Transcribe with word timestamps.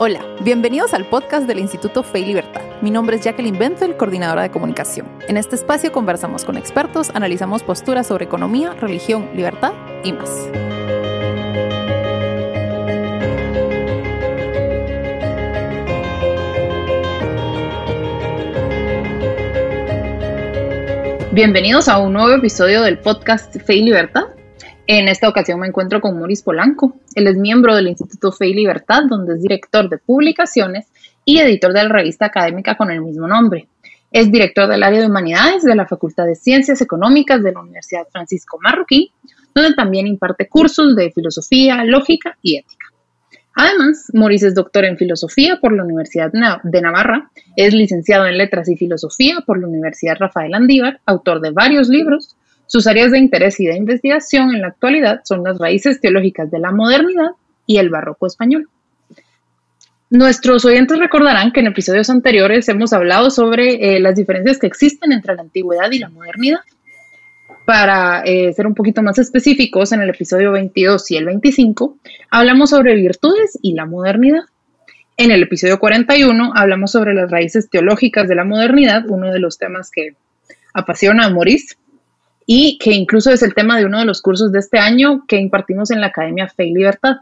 Hola, 0.00 0.24
bienvenidos 0.42 0.94
al 0.94 1.06
podcast 1.06 1.48
del 1.48 1.58
Instituto 1.58 2.04
Fe 2.04 2.20
y 2.20 2.26
Libertad. 2.26 2.62
Mi 2.82 2.92
nombre 2.92 3.16
es 3.16 3.24
Jacqueline 3.24 3.58
Benfeld, 3.58 3.96
coordinadora 3.96 4.42
de 4.42 4.50
comunicación. 4.52 5.08
En 5.26 5.36
este 5.36 5.56
espacio 5.56 5.90
conversamos 5.90 6.44
con 6.44 6.56
expertos, 6.56 7.10
analizamos 7.14 7.64
posturas 7.64 8.06
sobre 8.06 8.26
economía, 8.26 8.74
religión, 8.74 9.28
libertad 9.34 9.72
y 10.04 10.12
más. 10.12 10.30
Bienvenidos 21.32 21.88
a 21.88 21.98
un 21.98 22.12
nuevo 22.12 22.36
episodio 22.36 22.82
del 22.82 22.98
podcast 22.98 23.56
Fe 23.60 23.74
y 23.74 23.82
Libertad. 23.82 24.27
En 24.90 25.06
esta 25.06 25.28
ocasión 25.28 25.60
me 25.60 25.66
encuentro 25.66 26.00
con 26.00 26.18
Maurice 26.18 26.42
Polanco. 26.42 26.96
Él 27.14 27.26
es 27.26 27.36
miembro 27.36 27.76
del 27.76 27.88
Instituto 27.88 28.32
Fe 28.32 28.48
y 28.48 28.54
Libertad, 28.54 29.02
donde 29.06 29.34
es 29.34 29.42
director 29.42 29.86
de 29.86 29.98
publicaciones 29.98 30.86
y 31.26 31.40
editor 31.40 31.74
de 31.74 31.82
la 31.82 31.90
revista 31.90 32.24
académica 32.24 32.74
con 32.74 32.90
el 32.90 33.02
mismo 33.02 33.28
nombre. 33.28 33.68
Es 34.10 34.32
director 34.32 34.66
del 34.66 34.82
área 34.82 35.00
de 35.00 35.06
humanidades 35.06 35.62
de 35.62 35.74
la 35.74 35.86
Facultad 35.86 36.24
de 36.24 36.36
Ciencias 36.36 36.80
Económicas 36.80 37.42
de 37.42 37.52
la 37.52 37.60
Universidad 37.60 38.06
Francisco 38.10 38.58
Marroquí, 38.62 39.12
donde 39.54 39.74
también 39.74 40.06
imparte 40.06 40.48
cursos 40.48 40.96
de 40.96 41.10
filosofía, 41.10 41.84
lógica 41.84 42.38
y 42.40 42.56
ética. 42.56 42.86
Además, 43.56 44.06
Maurice 44.14 44.46
es 44.46 44.54
doctor 44.54 44.86
en 44.86 44.96
filosofía 44.96 45.58
por 45.60 45.74
la 45.74 45.84
Universidad 45.84 46.32
de 46.32 46.80
Navarra, 46.80 47.30
es 47.56 47.74
licenciado 47.74 48.24
en 48.24 48.38
letras 48.38 48.70
y 48.70 48.76
filosofía 48.76 49.42
por 49.44 49.60
la 49.60 49.66
Universidad 49.66 50.16
Rafael 50.18 50.54
Andívar, 50.54 51.00
autor 51.04 51.42
de 51.42 51.50
varios 51.50 51.90
libros, 51.90 52.36
sus 52.68 52.86
áreas 52.86 53.10
de 53.10 53.18
interés 53.18 53.58
y 53.60 53.66
de 53.66 53.76
investigación 53.76 54.54
en 54.54 54.60
la 54.60 54.68
actualidad 54.68 55.22
son 55.24 55.42
las 55.42 55.58
raíces 55.58 56.00
teológicas 56.00 56.50
de 56.50 56.58
la 56.58 56.70
modernidad 56.70 57.30
y 57.66 57.78
el 57.78 57.88
barroco 57.88 58.26
español. 58.26 58.68
Nuestros 60.10 60.66
oyentes 60.66 60.98
recordarán 60.98 61.50
que 61.50 61.60
en 61.60 61.66
episodios 61.66 62.10
anteriores 62.10 62.68
hemos 62.68 62.92
hablado 62.92 63.30
sobre 63.30 63.96
eh, 63.96 64.00
las 64.00 64.16
diferencias 64.16 64.58
que 64.58 64.66
existen 64.66 65.12
entre 65.12 65.34
la 65.34 65.42
antigüedad 65.42 65.90
y 65.90 65.98
la 65.98 66.10
modernidad. 66.10 66.60
Para 67.64 68.22
eh, 68.24 68.52
ser 68.52 68.66
un 68.66 68.74
poquito 68.74 69.02
más 69.02 69.18
específicos, 69.18 69.92
en 69.92 70.02
el 70.02 70.10
episodio 70.10 70.52
22 70.52 71.10
y 71.10 71.16
el 71.16 71.24
25 71.24 71.96
hablamos 72.30 72.70
sobre 72.70 72.94
virtudes 72.94 73.58
y 73.62 73.74
la 73.74 73.86
modernidad. 73.86 74.44
En 75.16 75.30
el 75.30 75.42
episodio 75.42 75.78
41 75.78 76.52
hablamos 76.54 76.92
sobre 76.92 77.14
las 77.14 77.30
raíces 77.30 77.70
teológicas 77.70 78.28
de 78.28 78.34
la 78.34 78.44
modernidad, 78.44 79.04
uno 79.08 79.32
de 79.32 79.40
los 79.40 79.56
temas 79.56 79.90
que 79.90 80.14
apasiona 80.74 81.24
a 81.24 81.30
Maurice 81.30 81.76
y 82.50 82.78
que 82.78 82.92
incluso 82.94 83.30
es 83.30 83.42
el 83.42 83.52
tema 83.52 83.76
de 83.76 83.84
uno 83.84 83.98
de 83.98 84.06
los 84.06 84.22
cursos 84.22 84.50
de 84.50 84.58
este 84.58 84.78
año 84.78 85.26
que 85.28 85.36
impartimos 85.36 85.90
en 85.90 86.00
la 86.00 86.06
Academia 86.06 86.48
Fe 86.48 86.64
y 86.64 86.72
Libertad. 86.72 87.16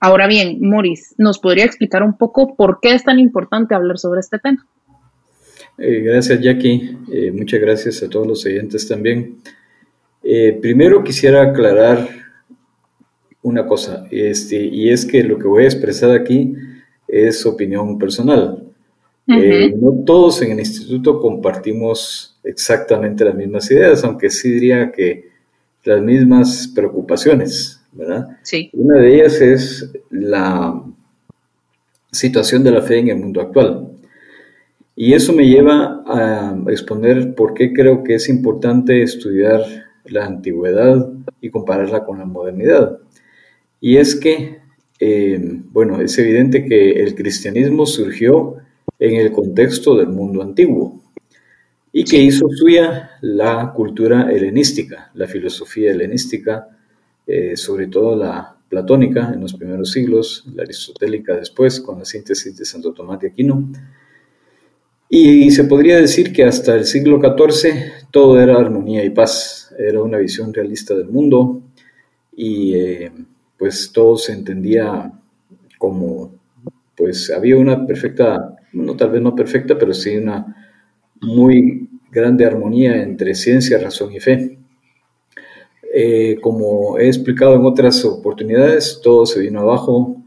Ahora 0.00 0.26
bien, 0.26 0.58
Maurice, 0.60 1.14
¿nos 1.16 1.38
podría 1.38 1.64
explicar 1.64 2.02
un 2.02 2.18
poco 2.18 2.54
por 2.54 2.78
qué 2.82 2.92
es 2.92 3.04
tan 3.04 3.18
importante 3.18 3.74
hablar 3.74 3.98
sobre 3.98 4.20
este 4.20 4.38
tema? 4.38 4.66
Eh, 5.78 6.02
gracias, 6.02 6.42
Jackie. 6.42 6.98
Eh, 7.10 7.32
muchas 7.32 7.58
gracias 7.58 8.02
a 8.02 8.10
todos 8.10 8.26
los 8.26 8.44
oyentes 8.44 8.86
también. 8.86 9.38
Eh, 10.22 10.58
primero 10.60 11.02
quisiera 11.02 11.40
aclarar 11.40 12.06
una 13.40 13.66
cosa, 13.66 14.06
este, 14.10 14.62
y 14.62 14.90
es 14.90 15.06
que 15.06 15.24
lo 15.24 15.38
que 15.38 15.48
voy 15.48 15.64
a 15.64 15.68
expresar 15.68 16.10
aquí 16.10 16.54
es 17.06 17.46
opinión 17.46 17.98
personal. 17.98 18.67
No 19.28 20.04
todos 20.06 20.40
en 20.42 20.52
el 20.52 20.60
instituto 20.60 21.20
compartimos 21.20 22.38
exactamente 22.42 23.24
las 23.24 23.34
mismas 23.34 23.70
ideas, 23.70 24.02
aunque 24.04 24.30
sí 24.30 24.50
diría 24.50 24.90
que 24.90 25.28
las 25.84 26.02
mismas 26.02 26.72
preocupaciones, 26.74 27.80
¿verdad? 27.92 28.38
Sí. 28.42 28.70
Una 28.72 29.00
de 29.00 29.14
ellas 29.14 29.40
es 29.40 29.92
la 30.10 30.82
situación 32.10 32.64
de 32.64 32.70
la 32.70 32.82
fe 32.82 32.98
en 32.98 33.08
el 33.08 33.16
mundo 33.16 33.40
actual. 33.40 33.88
Y 34.96 35.12
eso 35.12 35.32
me 35.32 35.46
lleva 35.46 36.02
a 36.06 36.58
exponer 36.68 37.34
por 37.34 37.54
qué 37.54 37.72
creo 37.72 38.02
que 38.02 38.14
es 38.14 38.28
importante 38.28 39.02
estudiar 39.02 39.62
la 40.06 40.26
antigüedad 40.26 41.08
y 41.40 41.50
compararla 41.50 42.04
con 42.04 42.18
la 42.18 42.24
modernidad. 42.24 42.98
Y 43.80 43.98
es 43.98 44.16
que, 44.16 44.58
eh, 44.98 45.60
bueno, 45.70 46.00
es 46.00 46.18
evidente 46.18 46.64
que 46.64 47.02
el 47.02 47.14
cristianismo 47.14 47.86
surgió 47.86 48.56
en 48.98 49.14
el 49.16 49.32
contexto 49.32 49.96
del 49.96 50.08
mundo 50.08 50.42
antiguo 50.42 51.02
y 51.92 52.04
que 52.04 52.18
hizo 52.18 52.48
suya 52.50 53.10
la 53.22 53.72
cultura 53.74 54.30
helenística, 54.30 55.10
la 55.14 55.26
filosofía 55.26 55.90
helenística, 55.90 56.68
eh, 57.26 57.56
sobre 57.56 57.86
todo 57.86 58.16
la 58.16 58.56
platónica 58.68 59.30
en 59.32 59.40
los 59.40 59.54
primeros 59.54 59.92
siglos, 59.92 60.44
la 60.54 60.62
aristotélica 60.62 61.34
después, 61.36 61.80
con 61.80 61.98
la 61.98 62.04
síntesis 62.04 62.56
de 62.56 62.64
Santo 62.64 62.92
Tomás 62.92 63.20
de 63.20 63.28
Aquino. 63.28 63.70
Y 65.08 65.50
se 65.50 65.64
podría 65.64 65.96
decir 65.96 66.32
que 66.32 66.44
hasta 66.44 66.74
el 66.74 66.84
siglo 66.84 67.18
XIV 67.18 68.10
todo 68.10 68.38
era 68.40 68.58
armonía 68.58 69.04
y 69.04 69.10
paz, 69.10 69.74
era 69.78 70.02
una 70.02 70.18
visión 70.18 70.52
realista 70.52 70.94
del 70.94 71.08
mundo 71.08 71.62
y 72.36 72.74
eh, 72.74 73.12
pues 73.56 73.90
todo 73.92 74.18
se 74.18 74.32
entendía 74.32 75.10
como, 75.78 76.34
pues 76.94 77.30
había 77.30 77.56
una 77.56 77.86
perfecta, 77.86 78.56
no 78.72 78.96
tal 78.96 79.10
vez 79.10 79.22
no 79.22 79.34
perfecta, 79.34 79.78
pero 79.78 79.92
sí 79.92 80.16
una 80.16 80.54
muy 81.20 81.88
grande 82.10 82.44
armonía 82.44 83.02
entre 83.02 83.34
ciencia, 83.34 83.78
razón 83.78 84.12
y 84.12 84.20
fe. 84.20 84.58
Eh, 85.92 86.38
como 86.40 86.98
he 86.98 87.06
explicado 87.06 87.54
en 87.54 87.64
otras 87.64 88.04
oportunidades, 88.04 89.00
todo 89.02 89.24
se 89.24 89.40
vino 89.40 89.60
abajo, 89.60 90.22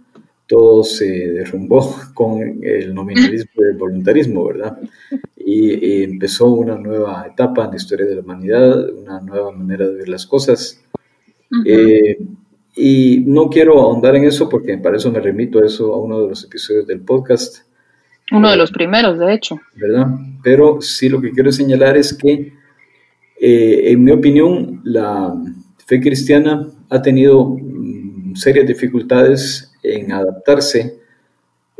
todo 0.48 0.84
se 0.84 1.06
derrumbó 1.06 1.96
con 2.14 2.42
el 2.64 2.94
nominalismo 2.94 3.52
y 3.58 3.72
el 3.72 3.78
voluntarismo, 3.78 4.46
¿verdad? 4.46 4.80
Y, 5.38 6.04
empezó 6.04 6.48
una 6.48 6.76
nueva 6.76 7.26
etapa 7.32 7.66
en 7.66 7.72
la 7.72 7.78
historia 7.78 8.06
de 8.06 8.16
la 8.16 8.22
humanidad, 8.22 8.90
una 8.90 9.20
nueva 9.22 9.52
manera 9.52 9.88
de 9.88 9.96
ver 9.96 10.10
las 10.10 10.26
cosas. 10.26 10.82
Eh, 11.66 12.18
y 12.76 13.24
no 13.28 13.50
quiero 13.50 13.80
ahondar 13.80 14.16
en 14.16 14.24
eso 14.24 14.48
porque 14.48 14.78
para 14.78 14.98
eso 14.98 15.12
me 15.12 15.20
remito 15.20 15.60
a 15.60 15.66
eso, 15.66 15.94
a 15.94 15.98
uno 15.98 16.22
de 16.22 16.30
los 16.30 16.44
episodios 16.44 16.88
del 16.88 17.02
podcast 17.02 17.66
uno 18.32 18.50
de 18.50 18.58
los 18.58 18.72
primeros, 18.72 19.20
de 19.20 19.34
hecho. 19.34 19.60
¿Verdad? 19.76 20.08
Pero 20.44 20.82
sí 20.82 21.10
lo 21.10 21.22
que 21.22 21.32
quiero 21.32 21.52
señalar 21.52 21.98
es 21.98 22.14
que, 22.14 22.54
eh, 23.40 23.92
en 23.92 24.04
mi 24.04 24.12
opinión, 24.12 24.82
la 24.84 25.34
fe 25.86 26.00
cristiana 26.00 26.68
ha 26.90 27.02
tenido 27.02 27.50
mm, 27.50 28.36
serias 28.36 28.66
dificultades 28.66 29.74
en 29.84 30.12
adaptarse 30.12 31.00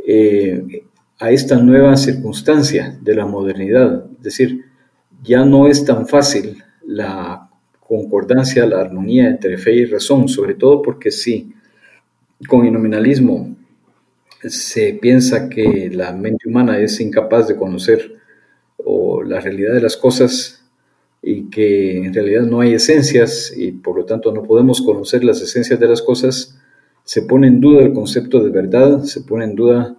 eh, 0.06 0.84
a 1.20 1.32
esta 1.32 1.56
nueva 1.58 1.96
circunstancia 1.96 2.98
de 3.02 3.16
la 3.16 3.26
modernidad. 3.26 4.06
Es 4.18 4.24
decir, 4.24 4.66
ya 5.24 5.46
no 5.46 5.68
es 5.68 5.86
tan 5.86 6.08
fácil 6.08 6.64
la 6.86 7.48
concordancia, 7.80 8.66
la 8.66 8.82
armonía 8.82 9.28
entre 9.28 9.58
fe 9.58 9.74
y 9.74 9.86
razón, 9.86 10.28
sobre 10.28 10.56
todo 10.56 10.82
porque 10.82 11.12
sí, 11.12 11.54
con 12.48 12.66
el 12.66 12.74
nominalismo 12.74 13.56
se 14.50 14.94
piensa 14.94 15.50
que 15.50 15.90
la 15.94 16.14
mente 16.14 16.48
humana 16.48 16.80
es 16.80 17.00
incapaz 17.00 17.48
de 17.48 17.56
conocer 17.56 18.18
o 18.78 19.24
la 19.24 19.40
realidad 19.40 19.74
de 19.74 19.82
las 19.82 19.98
cosas 19.98 20.64
y 21.22 21.50
que 21.50 21.98
en 22.04 22.14
realidad 22.14 22.44
no 22.44 22.62
hay 22.62 22.74
esencias 22.74 23.54
y 23.56 23.72
por 23.72 23.96
lo 23.96 24.06
tanto 24.06 24.32
no 24.32 24.44
podemos 24.44 24.82
conocer 24.82 25.24
las 25.24 25.42
esencias 25.42 25.80
de 25.80 25.88
las 25.88 26.02
cosas, 26.02 26.58
se 27.04 27.22
pone 27.24 27.48
en 27.48 27.62
duda 27.62 27.84
el 27.84 27.94
concepto 27.94 28.44
de 28.44 28.50
verdad, 28.50 29.04
se 29.04 29.22
pone 29.22 29.46
en 29.46 29.56
duda 29.56 29.96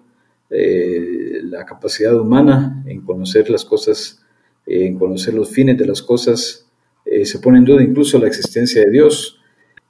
eh, 0.50 1.40
la 1.44 1.64
capacidad 1.64 2.18
humana 2.18 2.82
en 2.86 3.02
conocer 3.02 3.48
las 3.50 3.64
cosas, 3.64 4.20
en 4.66 4.98
conocer 4.98 5.34
los 5.34 5.50
fines 5.50 5.78
de 5.78 5.86
las 5.86 6.02
cosas, 6.02 6.66
eh, 7.04 7.24
se 7.24 7.38
pone 7.38 7.58
en 7.58 7.64
duda 7.64 7.82
incluso 7.82 8.18
la 8.18 8.26
existencia 8.26 8.84
de 8.84 8.90
Dios 8.90 9.41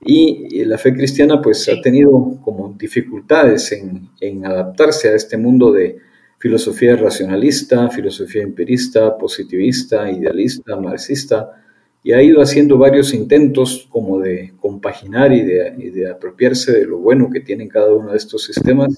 y 0.05 0.65
la 0.65 0.79
fe 0.79 0.93
cristiana 0.93 1.41
pues 1.41 1.69
ha 1.69 1.81
tenido 1.81 2.39
como 2.43 2.75
dificultades 2.79 3.71
en, 3.73 4.09
en, 4.21 4.45
adaptarse 4.45 5.09
a 5.09 5.15
este 5.15 5.37
mundo 5.37 5.73
de 5.73 5.99
filosofía 6.39 6.97
racionalista, 6.97 7.89
filosofía 7.89 8.43
empirista, 8.43 9.17
positivista, 9.17 10.11
idealista, 10.11 10.75
marxista, 10.77 11.63
y 12.03 12.13
ha 12.13 12.21
ido 12.21 12.43
haciendo 12.43 12.79
varios 12.79 13.15
intentos 13.15 13.87
como 13.89 14.19
de 14.19 14.53
compaginar 14.59 15.33
y 15.33 15.43
de, 15.43 15.75
y 15.79 15.91
de 15.91 16.11
apropiarse 16.11 16.73
de 16.73 16.85
lo 16.85 16.99
bueno 16.99 17.31
que 17.31 17.41
tienen 17.41 17.69
cada 17.69 17.95
uno 17.95 18.11
de 18.11 18.17
estos 18.17 18.45
sistemas, 18.45 18.97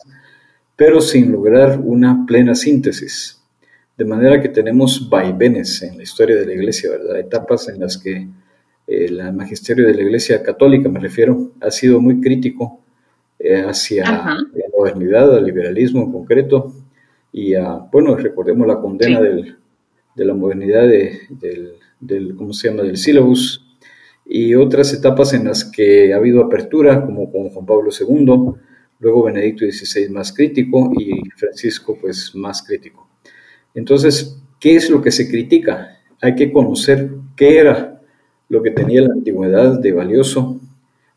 pero 0.74 1.02
sin 1.02 1.30
lograr 1.30 1.78
una 1.80 2.24
plena 2.26 2.54
síntesis. 2.54 3.42
De 3.96 4.06
manera 4.06 4.40
que 4.40 4.48
tenemos 4.48 5.08
vaivenes 5.08 5.82
en 5.82 5.98
la 5.98 6.02
historia 6.02 6.36
de 6.36 6.46
la 6.46 6.54
iglesia, 6.54 6.90
¿verdad? 6.90 7.20
Etapas 7.20 7.68
en 7.68 7.78
las 7.78 7.98
que 7.98 8.26
el 8.86 9.32
magisterio 9.32 9.86
de 9.86 9.94
la 9.94 10.02
Iglesia 10.02 10.42
Católica, 10.42 10.88
me 10.88 11.00
refiero, 11.00 11.52
ha 11.60 11.70
sido 11.70 12.00
muy 12.00 12.20
crítico 12.20 12.80
eh, 13.38 13.62
hacia 13.62 14.04
la 14.04 14.38
modernidad, 14.76 15.34
al 15.34 15.44
liberalismo 15.44 16.02
en 16.02 16.12
concreto, 16.12 16.72
y 17.32 17.54
a, 17.54 17.78
bueno, 17.90 18.14
recordemos 18.16 18.66
la 18.66 18.80
condena 18.80 19.20
del, 19.20 19.56
de 20.14 20.24
la 20.24 20.34
modernidad 20.34 20.86
del, 20.86 21.72
del, 22.00 22.36
¿cómo 22.36 22.52
se 22.52 22.68
llama?, 22.68 22.82
del 22.82 22.96
sílabus, 22.96 23.64
y 24.26 24.54
otras 24.54 24.92
etapas 24.94 25.34
en 25.34 25.44
las 25.44 25.64
que 25.64 26.12
ha 26.12 26.16
habido 26.16 26.42
apertura, 26.42 27.04
como 27.04 27.30
con 27.30 27.50
Juan 27.50 27.66
Pablo 27.66 27.90
II, 27.90 28.54
luego 29.00 29.24
Benedicto 29.24 29.66
XVI 29.66 30.08
más 30.08 30.32
crítico 30.32 30.90
y 30.98 31.28
Francisco 31.36 31.98
pues 32.00 32.34
más 32.34 32.62
crítico. 32.62 33.08
Entonces, 33.74 34.40
¿qué 34.58 34.76
es 34.76 34.88
lo 34.88 35.02
que 35.02 35.10
se 35.10 35.28
critica? 35.28 35.98
Hay 36.22 36.34
que 36.34 36.50
conocer 36.52 37.10
qué 37.36 37.58
era 37.58 37.93
lo 38.48 38.62
que 38.62 38.70
tenía 38.70 39.02
la 39.02 39.14
antigüedad 39.14 39.80
de 39.80 39.92
valioso 39.92 40.60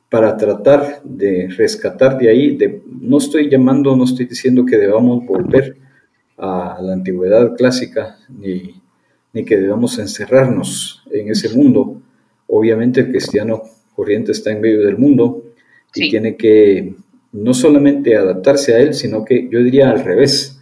para 0.09 0.37
tratar 0.37 1.01
de 1.03 1.47
rescatar 1.49 2.17
de 2.17 2.29
ahí, 2.29 2.55
de, 2.55 2.81
no 3.01 3.17
estoy 3.17 3.49
llamando, 3.49 3.95
no 3.95 4.05
estoy 4.05 4.25
diciendo 4.25 4.65
que 4.65 4.77
debamos 4.77 5.25
volver 5.25 5.77
a 6.37 6.79
la 6.81 6.93
antigüedad 6.93 7.55
clásica, 7.55 8.17
ni, 8.29 8.81
ni 9.33 9.43
que 9.43 9.57
debamos 9.57 9.99
encerrarnos 9.99 11.03
en 11.11 11.29
ese 11.29 11.49
mundo. 11.55 12.01
Obviamente 12.47 13.01
el 13.01 13.09
cristiano 13.09 13.63
corriente 13.95 14.31
está 14.31 14.51
en 14.51 14.61
medio 14.61 14.85
del 14.85 14.97
mundo 14.97 15.43
y 15.93 16.09
tiene 16.09 16.37
que 16.37 16.95
no 17.33 17.53
solamente 17.53 18.15
adaptarse 18.15 18.73
a 18.75 18.79
él, 18.79 18.93
sino 18.93 19.25
que 19.25 19.49
yo 19.49 19.61
diría 19.61 19.89
al 19.89 20.03
revés, 20.03 20.59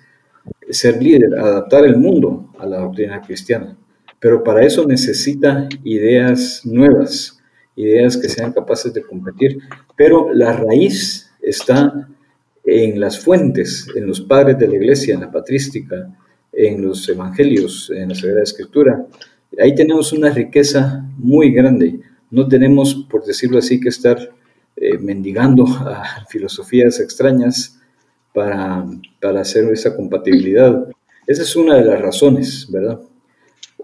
ser 0.69 1.01
líder, 1.01 1.37
adaptar 1.37 1.85
el 1.85 1.97
mundo 1.97 2.49
a 2.57 2.65
la 2.65 2.79
doctrina 2.79 3.21
cristiana. 3.21 3.77
Pero 4.25 4.43
para 4.43 4.65
eso 4.65 4.87
necesita 4.87 5.69
ideas 5.83 6.61
nuevas, 6.65 7.39
ideas 7.75 8.17
que 8.17 8.27
sean 8.27 8.53
capaces 8.53 8.91
de 8.91 9.03
competir. 9.03 9.59
Pero 9.95 10.33
la 10.33 10.51
raíz 10.51 11.29
está 11.43 12.09
en 12.63 12.99
las 12.99 13.19
fuentes, 13.19 13.87
en 13.95 14.07
los 14.07 14.21
padres 14.21 14.57
de 14.57 14.67
la 14.67 14.77
iglesia, 14.77 15.13
en 15.13 15.21
la 15.21 15.31
patrística, 15.31 16.11
en 16.51 16.81
los 16.81 17.07
evangelios, 17.07 17.91
en 17.95 18.09
la 18.09 18.15
Sagrada 18.15 18.41
Escritura. 18.41 19.05
Ahí 19.59 19.75
tenemos 19.75 20.11
una 20.11 20.31
riqueza 20.31 21.07
muy 21.19 21.53
grande. 21.53 21.99
No 22.31 22.47
tenemos, 22.47 23.05
por 23.07 23.25
decirlo 23.25 23.59
así, 23.59 23.79
que 23.79 23.89
estar 23.89 24.17
eh, 24.75 24.97
mendigando 24.97 25.67
a 25.67 26.25
filosofías 26.27 26.99
extrañas 26.99 27.79
para, 28.33 28.85
para 29.21 29.41
hacer 29.41 29.71
esa 29.71 29.95
compatibilidad. 29.95 30.89
Esa 31.27 31.43
es 31.43 31.55
una 31.55 31.75
de 31.75 31.85
las 31.85 32.01
razones, 32.01 32.67
¿verdad? 32.71 32.99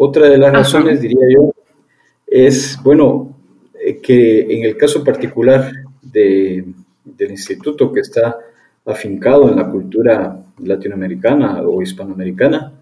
Otra 0.04 0.30
de 0.30 0.40
las 0.40 0.52
razones, 0.52 1.00
diría 1.00 1.28
yo, 1.32 1.54
es, 2.26 2.80
bueno, 2.84 3.38
eh, 3.80 4.00
que 4.02 4.52
en 4.52 4.66
el 4.66 4.76
caso 4.76 5.04
particular 5.04 5.72
de, 6.02 6.66
del 7.06 7.30
instituto 7.30 7.94
que 7.94 8.00
está 8.00 8.36
afincado 8.84 9.48
en 9.48 9.58
la 9.58 9.70
cultura 9.70 10.44
latinoamericana 10.58 11.62
o 11.62 11.84
hispanoamericana, 11.84 12.74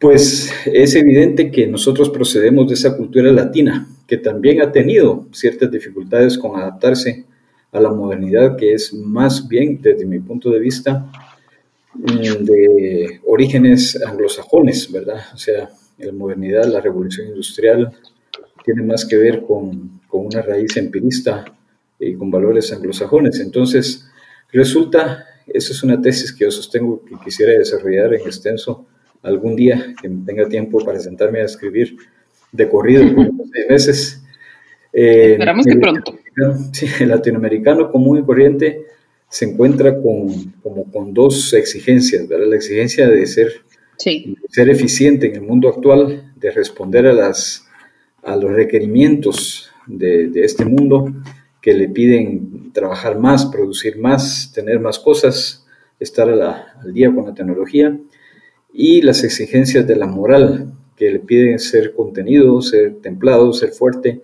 pues 0.00 0.52
es 0.66 0.96
evidente 0.96 1.48
que 1.48 1.68
nosotros 1.68 2.10
procedemos 2.10 2.66
de 2.66 2.74
esa 2.74 2.96
cultura 2.96 3.30
latina, 3.30 3.86
que 4.08 4.16
también 4.16 4.62
ha 4.62 4.72
tenido 4.72 5.26
ciertas 5.30 5.70
dificultades 5.70 6.36
con 6.36 6.58
adaptarse 6.58 7.24
a 7.70 7.78
la 7.78 7.92
modernidad, 7.92 8.56
que 8.56 8.74
es 8.74 8.92
más 8.92 9.46
bien, 9.46 9.80
desde 9.80 10.06
mi 10.06 10.18
punto 10.18 10.50
de 10.50 10.58
vista, 10.58 11.06
mm, 11.94 12.44
de 12.44 13.20
orígenes 13.28 13.96
anglosajones, 14.04 14.90
¿verdad? 14.90 15.20
O 15.32 15.38
sea, 15.38 15.70
la 16.00 16.12
modernidad, 16.12 16.64
la 16.64 16.80
revolución 16.80 17.28
industrial, 17.28 17.92
tiene 18.64 18.82
más 18.82 19.04
que 19.04 19.16
ver 19.16 19.42
con, 19.42 20.00
con 20.06 20.26
una 20.26 20.42
raíz 20.42 20.76
empirista 20.76 21.44
y 21.98 22.14
con 22.14 22.30
valores 22.30 22.72
anglosajones. 22.72 23.40
Entonces, 23.40 24.06
resulta, 24.52 25.24
esa 25.46 25.72
es 25.72 25.82
una 25.82 26.00
tesis 26.00 26.32
que 26.32 26.44
yo 26.44 26.50
sostengo 26.50 27.04
que 27.04 27.14
quisiera 27.24 27.52
desarrollar 27.52 28.14
en 28.14 28.20
extenso 28.22 28.86
algún 29.22 29.56
día, 29.56 29.94
que 30.00 30.08
tenga 30.24 30.48
tiempo 30.48 30.84
para 30.84 30.98
sentarme 30.98 31.40
a 31.40 31.44
escribir 31.44 31.96
de 32.52 32.68
corrido 32.68 33.04
seis 33.52 33.66
meses. 33.68 34.22
Eh, 34.92 35.32
Esperamos 35.32 35.66
que 35.66 35.76
pronto. 35.76 36.18
Sí, 36.72 36.86
el 37.00 37.08
latinoamericano 37.08 37.90
común 37.90 38.18
y 38.18 38.22
corriente 38.22 38.86
se 39.28 39.44
encuentra 39.44 39.94
con, 39.94 40.52
como 40.62 40.90
con 40.90 41.14
dos 41.14 41.52
exigencias, 41.52 42.26
¿verdad? 42.26 42.48
La 42.48 42.56
exigencia 42.56 43.08
de 43.08 43.26
ser, 43.26 43.52
ser 44.48 44.70
eficiente 44.70 45.26
en 45.26 45.36
el 45.36 45.42
mundo 45.42 45.68
actual, 45.68 46.32
de 46.36 46.50
responder 46.50 47.06
a, 47.06 47.12
las, 47.12 47.68
a 48.22 48.36
los 48.36 48.50
requerimientos 48.50 49.70
de, 49.86 50.28
de 50.28 50.44
este 50.44 50.64
mundo 50.64 51.12
que 51.60 51.74
le 51.74 51.88
piden 51.88 52.72
trabajar 52.72 53.18
más, 53.18 53.46
producir 53.46 53.98
más, 53.98 54.52
tener 54.54 54.80
más 54.80 54.98
cosas, 54.98 55.66
estar 55.98 56.28
al 56.28 56.94
día 56.94 57.14
con 57.14 57.26
la 57.26 57.34
tecnología, 57.34 57.98
y 58.72 59.02
las 59.02 59.24
exigencias 59.24 59.86
de 59.86 59.96
la 59.96 60.06
moral, 60.06 60.72
que 60.96 61.10
le 61.10 61.18
piden 61.18 61.58
ser 61.58 61.94
contenido, 61.94 62.60
ser 62.62 62.96
templado, 62.96 63.52
ser 63.52 63.70
fuerte, 63.70 64.20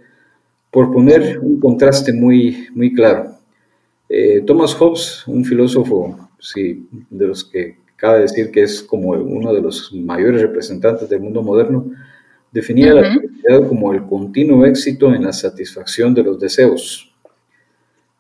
por 0.70 0.93
poner 0.93 1.38
un 1.38 1.58
contraste 1.58 2.12
muy, 2.12 2.69
muy 2.75 2.93
claro. 2.93 3.32
Eh, 4.08 4.43
Thomas 4.46 4.75
Hobbes, 4.75 5.26
un 5.26 5.44
filósofo 5.44 6.28
sí, 6.38 6.87
de 7.11 7.26
los 7.26 7.44
que 7.44 7.76
cabe 7.96 8.20
decir 8.20 8.50
que 8.50 8.62
es 8.62 8.82
como 8.82 9.10
uno 9.10 9.52
de 9.52 9.60
los 9.60 9.93
mayores 9.93 10.43
representantes 10.43 11.08
del 11.08 11.20
mundo 11.20 11.43
moderno, 11.43 11.90
definía 12.52 12.94
la 12.94 13.12
felicidad 13.12 13.69
como 13.69 13.93
el 13.93 14.04
continuo 14.04 14.64
éxito 14.64 15.14
en 15.14 15.25
la 15.25 15.32
satisfacción 15.32 16.14
de 16.14 16.22
los 16.22 16.38
deseos. 16.38 17.12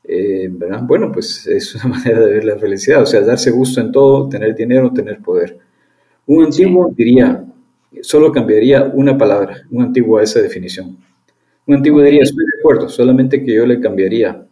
Eh, 0.04 0.48
bueno, 0.82 1.10
pues 1.12 1.46
es 1.46 1.74
una 1.74 1.86
manera 1.96 2.20
de 2.20 2.32
ver 2.32 2.44
la 2.44 2.56
felicidad, 2.56 3.02
o 3.02 3.06
sea, 3.06 3.20
darse 3.20 3.50
gusto 3.50 3.80
en 3.80 3.92
todo, 3.92 4.28
tener 4.28 4.54
dinero, 4.54 4.92
tener 4.92 5.20
poder. 5.20 5.58
Un 6.26 6.44
antiguo 6.44 6.92
diría, 6.94 7.44
solo 8.02 8.32
cambiaría 8.32 8.84
una 8.84 9.16
palabra, 9.16 9.62
un 9.70 9.82
antiguo 9.82 10.18
a 10.18 10.22
esa 10.22 10.40
definición. 10.40 10.96
Un 11.66 11.74
antiguo 11.74 12.02
diría, 12.02 12.22
estoy 12.22 12.44
de 12.44 12.58
acuerdo, 12.60 12.88
solamente 12.88 13.44
que 13.44 13.54
yo 13.54 13.66
le 13.66 13.80
cambiaría 13.80 14.46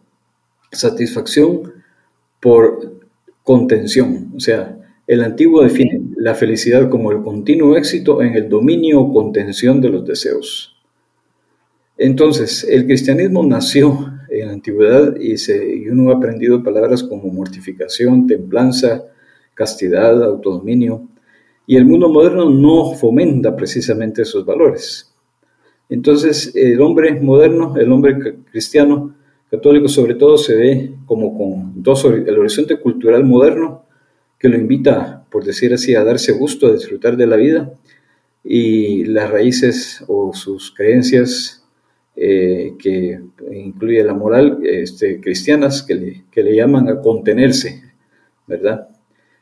satisfacción 0.71 1.73
por 2.41 2.99
contención. 3.43 4.31
O 4.35 4.39
sea, 4.39 4.77
el 5.07 5.23
antiguo 5.23 5.61
define 5.61 6.01
la 6.17 6.33
felicidad 6.33 6.89
como 6.89 7.11
el 7.11 7.21
continuo 7.21 7.77
éxito 7.77 8.21
en 8.23 8.33
el 8.33 8.49
dominio 8.49 9.01
o 9.01 9.13
contención 9.13 9.79
de 9.79 9.89
los 9.89 10.05
deseos. 10.05 10.75
Entonces, 11.97 12.65
el 12.69 12.85
cristianismo 12.85 13.45
nació 13.45 14.11
en 14.29 14.47
la 14.47 14.53
antigüedad 14.53 15.15
y, 15.17 15.37
se, 15.37 15.75
y 15.77 15.87
uno 15.87 16.11
ha 16.11 16.15
aprendido 16.15 16.63
palabras 16.63 17.03
como 17.03 17.31
mortificación, 17.31 18.27
templanza, 18.27 19.03
castidad, 19.53 20.21
autodominio, 20.23 21.07
y 21.67 21.77
el 21.77 21.85
mundo 21.85 22.09
moderno 22.09 22.49
no 22.49 22.93
fomenta 22.93 23.55
precisamente 23.55 24.23
esos 24.23 24.45
valores. 24.45 25.13
Entonces, 25.87 26.51
el 26.55 26.81
hombre 26.81 27.19
moderno, 27.21 27.75
el 27.77 27.91
hombre 27.91 28.39
cristiano, 28.51 29.15
católico 29.49 29.87
sobre 29.87 30.15
todo, 30.15 30.37
se 30.37 30.55
ve 30.55 30.93
como 31.05 31.37
con 31.37 31.81
dos, 31.81 32.03
el 32.05 32.37
horizonte 32.37 32.77
cultural 32.79 33.23
moderno 33.23 33.85
que 34.39 34.49
lo 34.49 34.57
invita, 34.57 35.25
por 35.29 35.43
decir 35.43 35.73
así, 35.73 35.95
a 35.95 36.03
darse 36.03 36.31
gusto, 36.31 36.67
a 36.67 36.73
disfrutar 36.73 37.17
de 37.17 37.27
la 37.27 37.35
vida, 37.35 37.73
y 38.43 39.05
las 39.05 39.31
raíces 39.31 40.03
o 40.07 40.31
sus 40.33 40.71
creencias 40.71 41.65
eh, 42.15 42.75
que 42.79 43.19
incluye 43.51 44.03
la 44.03 44.13
moral 44.13 44.59
este, 44.63 45.19
cristianas 45.19 45.81
que 45.81 45.95
le, 45.95 46.23
que 46.31 46.43
le 46.43 46.55
llaman 46.55 46.87
a 46.87 47.01
contenerse, 47.01 47.81
¿verdad? 48.45 48.87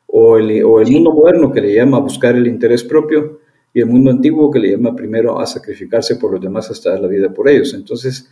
O 0.07 0.37
el, 0.37 0.63
o 0.63 0.79
el 0.79 0.89
mundo 0.89 1.11
moderno 1.11 1.51
que 1.51 1.61
le 1.61 1.75
llama 1.75 1.97
a 1.97 2.01
buscar 2.01 2.35
el 2.35 2.47
interés 2.47 2.83
propio 2.83 3.41
y 3.73 3.81
el 3.81 3.87
mundo 3.87 4.11
antiguo 4.11 4.49
que 4.49 4.59
le 4.59 4.71
llama 4.71 4.95
primero 4.95 5.39
a 5.39 5.45
sacrificarse 5.45 6.15
por 6.15 6.31
los 6.31 6.41
demás 6.41 6.69
hasta 6.71 6.91
dar 6.91 7.01
la 7.01 7.07
vida 7.07 7.33
por 7.33 7.49
ellos. 7.49 7.73
Entonces, 7.73 8.29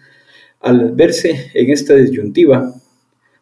al 0.61 0.93
verse 0.93 1.51
en 1.53 1.69
esta 1.69 1.95
disyuntiva, 1.95 2.73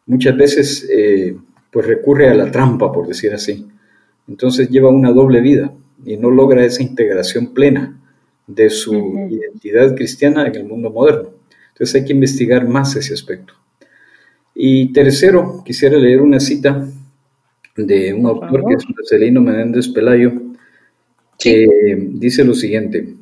muchas 0.06 0.36
veces 0.36 0.88
eh, 0.90 1.36
pues 1.70 1.86
recurre 1.86 2.28
a 2.28 2.34
la 2.34 2.50
trampa, 2.50 2.92
por 2.92 3.06
decir 3.06 3.32
así. 3.32 3.66
Entonces 4.28 4.68
lleva 4.70 4.90
una 4.90 5.12
doble 5.12 5.40
vida 5.40 5.72
y 6.04 6.16
no 6.16 6.30
logra 6.30 6.64
esa 6.64 6.82
integración 6.82 7.52
plena 7.52 8.00
de 8.46 8.70
su 8.70 8.94
identidad 9.30 9.94
cristiana 9.94 10.46
en 10.46 10.54
el 10.54 10.64
mundo 10.64 10.90
moderno. 10.90 11.30
Entonces 11.72 11.94
hay 11.94 12.04
que 12.04 12.12
investigar 12.12 12.68
más 12.68 12.96
ese 12.96 13.14
aspecto. 13.14 13.54
Y 14.54 14.92
tercero, 14.92 15.62
quisiera 15.64 15.96
leer 15.98 16.20
una 16.20 16.40
cita 16.40 16.86
de 17.76 18.12
un 18.12 18.26
autor 18.26 18.64
que 18.66 18.74
es 18.74 18.84
Marcelino 18.94 19.40
Menéndez 19.40 19.88
Pelayo, 19.88 20.32
que 21.38 21.66
dice 22.12 22.44
lo 22.44 22.54
siguiente. 22.54 23.14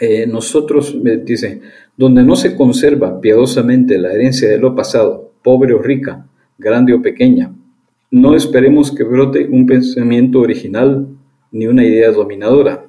Eh, 0.00 0.26
nosotros, 0.26 0.96
dice, 1.24 1.60
donde 1.96 2.22
no 2.22 2.36
se 2.36 2.54
conserva 2.54 3.20
piadosamente 3.20 3.98
la 3.98 4.12
herencia 4.12 4.48
de 4.48 4.58
lo 4.58 4.74
pasado, 4.74 5.32
pobre 5.42 5.74
o 5.74 5.82
rica, 5.82 6.26
grande 6.58 6.94
o 6.94 7.02
pequeña, 7.02 7.52
no 8.10 8.34
esperemos 8.34 8.92
que 8.92 9.04
brote 9.04 9.46
un 9.50 9.66
pensamiento 9.66 10.40
original 10.40 11.08
ni 11.50 11.66
una 11.66 11.84
idea 11.84 12.12
dominadora. 12.12 12.86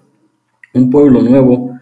Un 0.74 0.90
pueblo 0.90 1.22
nuevo 1.22 1.78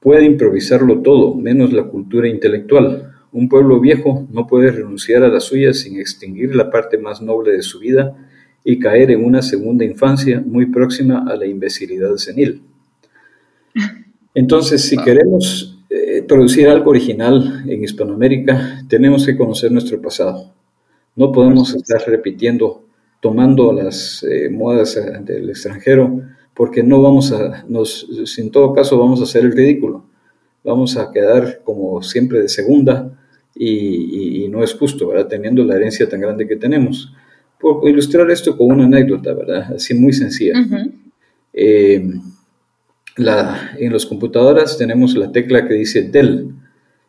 puede 0.00 0.24
improvisarlo 0.24 1.00
todo, 1.00 1.34
menos 1.34 1.72
la 1.72 1.84
cultura 1.84 2.28
intelectual. 2.28 3.12
Un 3.30 3.48
pueblo 3.48 3.80
viejo 3.80 4.26
no 4.32 4.46
puede 4.46 4.72
renunciar 4.72 5.22
a 5.22 5.28
la 5.28 5.40
suya 5.40 5.72
sin 5.72 5.98
extinguir 5.98 6.56
la 6.56 6.70
parte 6.70 6.98
más 6.98 7.22
noble 7.22 7.52
de 7.52 7.62
su 7.62 7.78
vida 7.78 8.16
y 8.64 8.78
caer 8.78 9.10
en 9.10 9.24
una 9.24 9.42
segunda 9.42 9.84
infancia 9.84 10.42
muy 10.44 10.66
próxima 10.66 11.24
a 11.26 11.36
la 11.36 11.46
imbecilidad 11.46 12.16
senil. 12.16 12.62
Entonces, 14.34 14.82
si 14.82 14.96
queremos 14.96 15.78
eh, 15.88 16.22
producir 16.26 16.68
algo 16.68 16.90
original 16.90 17.64
en 17.66 17.84
Hispanoamérica, 17.84 18.84
tenemos 18.88 19.24
que 19.24 19.36
conocer 19.36 19.70
nuestro 19.70 20.00
pasado. 20.00 20.52
No 21.14 21.30
podemos 21.30 21.74
estar 21.74 22.02
repitiendo, 22.06 22.84
tomando 23.20 23.72
las 23.72 24.24
eh, 24.24 24.48
modas 24.48 24.96
eh, 24.96 25.20
del 25.24 25.50
extranjero, 25.50 26.22
porque 26.54 26.82
no 26.82 27.02
vamos 27.02 27.32
a, 27.32 27.64
nos, 27.68 28.06
en 28.38 28.50
todo 28.50 28.72
caso 28.72 28.98
vamos 28.98 29.20
a 29.20 29.24
hacer 29.24 29.44
el 29.44 29.52
ridículo. 29.52 30.04
Vamos 30.64 30.96
a 30.96 31.10
quedar 31.10 31.60
como 31.64 32.02
siempre 32.02 32.40
de 32.40 32.48
segunda 32.48 33.18
y, 33.54 34.48
no 34.48 34.62
es 34.62 34.74
justo, 34.74 35.08
¿verdad? 35.08 35.28
Teniendo 35.28 35.64
la 35.64 35.76
herencia 35.76 36.08
tan 36.08 36.20
grande 36.20 36.46
que 36.46 36.56
tenemos. 36.56 37.12
Por 37.58 37.88
ilustrar 37.88 38.30
esto 38.30 38.56
con 38.56 38.70
una 38.70 38.84
anécdota, 38.84 39.32
¿verdad? 39.32 39.74
Así 39.74 39.94
muy 39.94 40.12
sencilla. 40.12 40.54
Eh, 41.52 42.06
la, 43.16 43.72
en 43.78 43.92
las 43.92 44.06
computadoras 44.06 44.78
tenemos 44.78 45.14
la 45.16 45.32
tecla 45.32 45.66
que 45.66 45.74
dice 45.74 46.02
del 46.02 46.50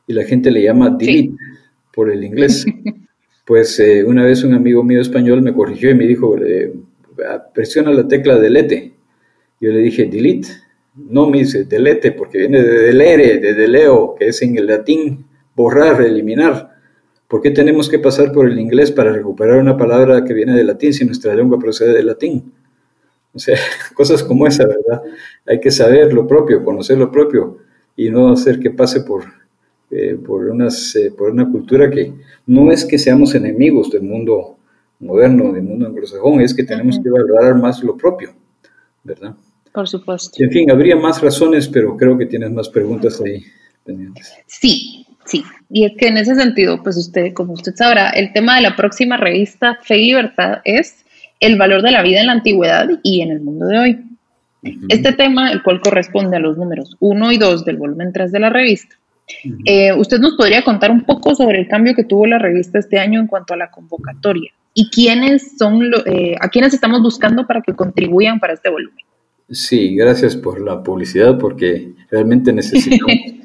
y 0.07 0.13
la 0.13 0.23
gente 0.25 0.51
le 0.51 0.63
llama 0.63 0.89
delete 0.89 1.35
por 1.93 2.11
el 2.11 2.23
inglés. 2.23 2.65
Pues 3.45 3.79
eh, 3.79 4.03
una 4.03 4.25
vez 4.25 4.43
un 4.43 4.53
amigo 4.53 4.83
mío 4.83 5.01
español 5.01 5.41
me 5.41 5.53
corrigió 5.53 5.89
y 5.89 5.95
me 5.95 6.07
dijo, 6.07 6.37
eh, 6.37 6.73
presiona 7.53 7.91
la 7.91 8.07
tecla 8.07 8.39
delete. 8.39 8.93
Yo 9.59 9.71
le 9.71 9.79
dije, 9.79 10.05
delete. 10.05 10.49
No, 10.95 11.29
me 11.29 11.39
dice, 11.39 11.65
delete, 11.65 12.11
porque 12.11 12.37
viene 12.37 12.61
de 12.61 12.83
delere, 12.83 13.39
de 13.39 13.53
deleo, 13.53 14.15
que 14.17 14.27
es 14.27 14.41
en 14.41 14.57
el 14.57 14.67
latín 14.67 15.25
borrar, 15.55 16.01
eliminar. 16.01 16.71
¿Por 17.27 17.41
qué 17.41 17.51
tenemos 17.51 17.89
que 17.89 17.99
pasar 17.99 18.31
por 18.31 18.47
el 18.47 18.59
inglés 18.59 18.91
para 18.91 19.11
recuperar 19.11 19.59
una 19.59 19.75
palabra 19.75 20.23
que 20.23 20.33
viene 20.33 20.55
del 20.55 20.67
latín 20.67 20.93
si 20.93 21.03
nuestra 21.03 21.33
lengua 21.33 21.57
procede 21.59 21.93
del 21.93 22.07
latín? 22.07 22.53
O 23.33 23.39
sea, 23.39 23.57
cosas 23.95 24.23
como 24.23 24.47
esa, 24.47 24.65
¿verdad? 24.67 25.01
Hay 25.45 25.59
que 25.59 25.71
saber 25.71 26.13
lo 26.13 26.27
propio, 26.27 26.63
conocer 26.63 26.97
lo 26.97 27.11
propio 27.11 27.57
y 27.95 28.09
no 28.09 28.31
hacer 28.31 28.59
que 28.59 28.69
pase 28.69 29.01
por, 29.01 29.23
eh, 29.95 30.15
por, 30.15 30.49
unas, 30.49 30.95
eh, 30.95 31.11
por 31.15 31.29
una 31.29 31.49
cultura 31.49 31.89
que 31.89 32.11
no 32.47 32.71
es 32.71 32.83
que 32.83 32.97
seamos 32.97 33.35
enemigos 33.35 33.91
del 33.91 34.01
mundo 34.01 34.57
moderno, 34.99 35.51
del 35.51 35.63
mundo 35.63 35.85
anglosajón, 35.85 36.41
es 36.41 36.53
que 36.53 36.63
tenemos 36.63 36.99
que 36.99 37.09
valorar 37.09 37.55
más 37.55 37.83
lo 37.83 37.95
propio, 37.95 38.33
¿verdad? 39.03 39.35
Por 39.71 39.87
supuesto. 39.87 40.31
en 40.43 40.51
fin, 40.51 40.71
habría 40.71 40.95
más 40.95 41.21
razones, 41.21 41.67
pero 41.67 41.95
creo 41.97 42.17
que 42.17 42.25
tienes 42.25 42.51
más 42.51 42.69
preguntas 42.69 43.21
ahí 43.21 43.43
pendientes. 43.83 44.33
Sí, 44.47 45.05
sí. 45.25 45.43
Y 45.69 45.85
es 45.85 45.93
que 45.97 46.07
en 46.07 46.17
ese 46.17 46.35
sentido, 46.35 46.81
pues 46.81 46.97
usted, 46.97 47.33
como 47.33 47.53
usted 47.53 47.73
sabrá, 47.75 48.09
el 48.11 48.33
tema 48.33 48.55
de 48.55 48.61
la 48.61 48.75
próxima 48.75 49.17
revista 49.17 49.77
Fe 49.83 49.97
y 49.97 50.05
Libertad 50.07 50.61
es 50.63 51.03
el 51.39 51.57
valor 51.57 51.81
de 51.81 51.91
la 51.91 52.01
vida 52.01 52.21
en 52.21 52.27
la 52.27 52.33
antigüedad 52.33 52.87
y 53.03 53.21
en 53.21 53.31
el 53.31 53.41
mundo 53.41 53.65
de 53.67 53.79
hoy. 53.79 53.99
Este 54.87 55.11
tema, 55.11 55.51
el 55.51 55.61
cual 55.61 55.81
corresponde 55.81 56.37
a 56.37 56.39
los 56.39 56.57
números 56.57 56.95
1 56.99 57.31
y 57.33 57.37
2 57.37 57.65
del 57.65 57.77
volumen 57.77 58.13
3 58.13 58.31
de 58.31 58.39
la 58.39 58.49
revista, 58.49 58.95
eh, 59.65 59.93
¿Usted 59.93 60.19
nos 60.19 60.35
podría 60.35 60.63
contar 60.63 60.91
un 60.91 61.05
poco 61.05 61.35
sobre 61.35 61.59
el 61.59 61.67
cambio 61.67 61.95
que 61.95 62.03
tuvo 62.03 62.25
la 62.27 62.39
revista 62.39 62.79
este 62.79 62.99
año 62.99 63.19
en 63.19 63.27
cuanto 63.27 63.53
a 63.53 63.57
la 63.57 63.71
convocatoria? 63.71 64.51
¿Y 64.73 64.89
quiénes 64.89 65.57
son, 65.57 65.81
eh, 66.05 66.35
a 66.39 66.49
quiénes 66.49 66.73
estamos 66.73 67.01
buscando 67.01 67.45
para 67.45 67.61
que 67.61 67.73
contribuyan 67.73 68.39
para 68.39 68.53
este 68.53 68.69
volumen? 68.69 68.97
Sí, 69.49 69.95
gracias 69.95 70.35
por 70.35 70.59
la 70.61 70.81
publicidad, 70.81 71.37
porque 71.37 71.93
realmente 72.09 72.51
necesitamos. 72.53 73.15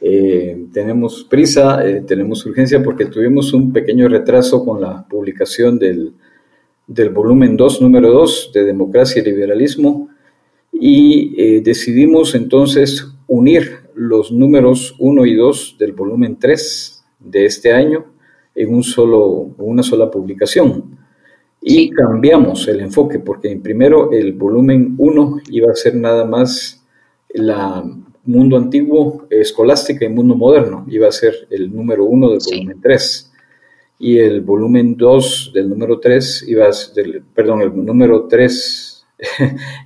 Eh, 0.00 0.66
tenemos 0.72 1.26
prisa, 1.28 1.82
tenemos 2.06 2.46
urgencia, 2.46 2.80
porque 2.80 3.06
tuvimos 3.06 3.52
un 3.52 3.72
pequeño 3.72 4.06
retraso 4.06 4.64
con 4.64 4.80
la 4.80 5.04
publicación 5.08 5.76
del, 5.76 6.12
del 6.86 7.08
volumen 7.08 7.56
2, 7.56 7.82
número 7.82 8.12
2, 8.12 8.52
de 8.54 8.64
Democracia 8.64 9.20
y 9.20 9.24
Liberalismo, 9.24 10.08
y 10.72 11.60
decidimos 11.62 12.36
entonces 12.36 13.08
unir 13.26 13.87
los 13.98 14.30
números 14.30 14.94
1 15.00 15.26
y 15.26 15.34
2 15.34 15.76
del 15.78 15.92
volumen 15.92 16.38
3 16.38 17.04
de 17.18 17.46
este 17.46 17.72
año 17.72 18.06
en 18.54 18.72
un 18.72 18.84
solo, 18.84 19.50
una 19.58 19.82
sola 19.82 20.08
publicación. 20.10 20.98
Y 21.60 21.90
cambiamos 21.90 22.68
el 22.68 22.80
enfoque, 22.80 23.18
porque 23.18 23.56
primero 23.56 24.12
el 24.12 24.34
volumen 24.34 24.94
1 24.98 25.40
iba 25.50 25.72
a 25.72 25.74
ser 25.74 25.96
nada 25.96 26.24
más 26.24 26.84
la 27.34 27.84
mundo 28.24 28.56
antiguo, 28.56 29.26
escolástica 29.30 30.04
y 30.04 30.10
mundo 30.10 30.36
moderno, 30.36 30.86
iba 30.88 31.08
a 31.08 31.12
ser 31.12 31.48
el 31.50 31.74
número 31.74 32.04
1 32.04 32.30
del 32.30 32.38
volumen 32.38 32.80
3. 32.80 33.32
Y 33.98 34.18
el 34.18 34.42
volumen 34.42 34.96
2 34.96 35.50
del 35.54 35.68
número 35.68 35.98
3 35.98 36.44
iba 36.48 36.68
a 36.68 36.72
ser, 36.72 37.22
perdón, 37.34 37.62
el 37.62 37.84
número 37.84 38.28
3, 38.28 39.06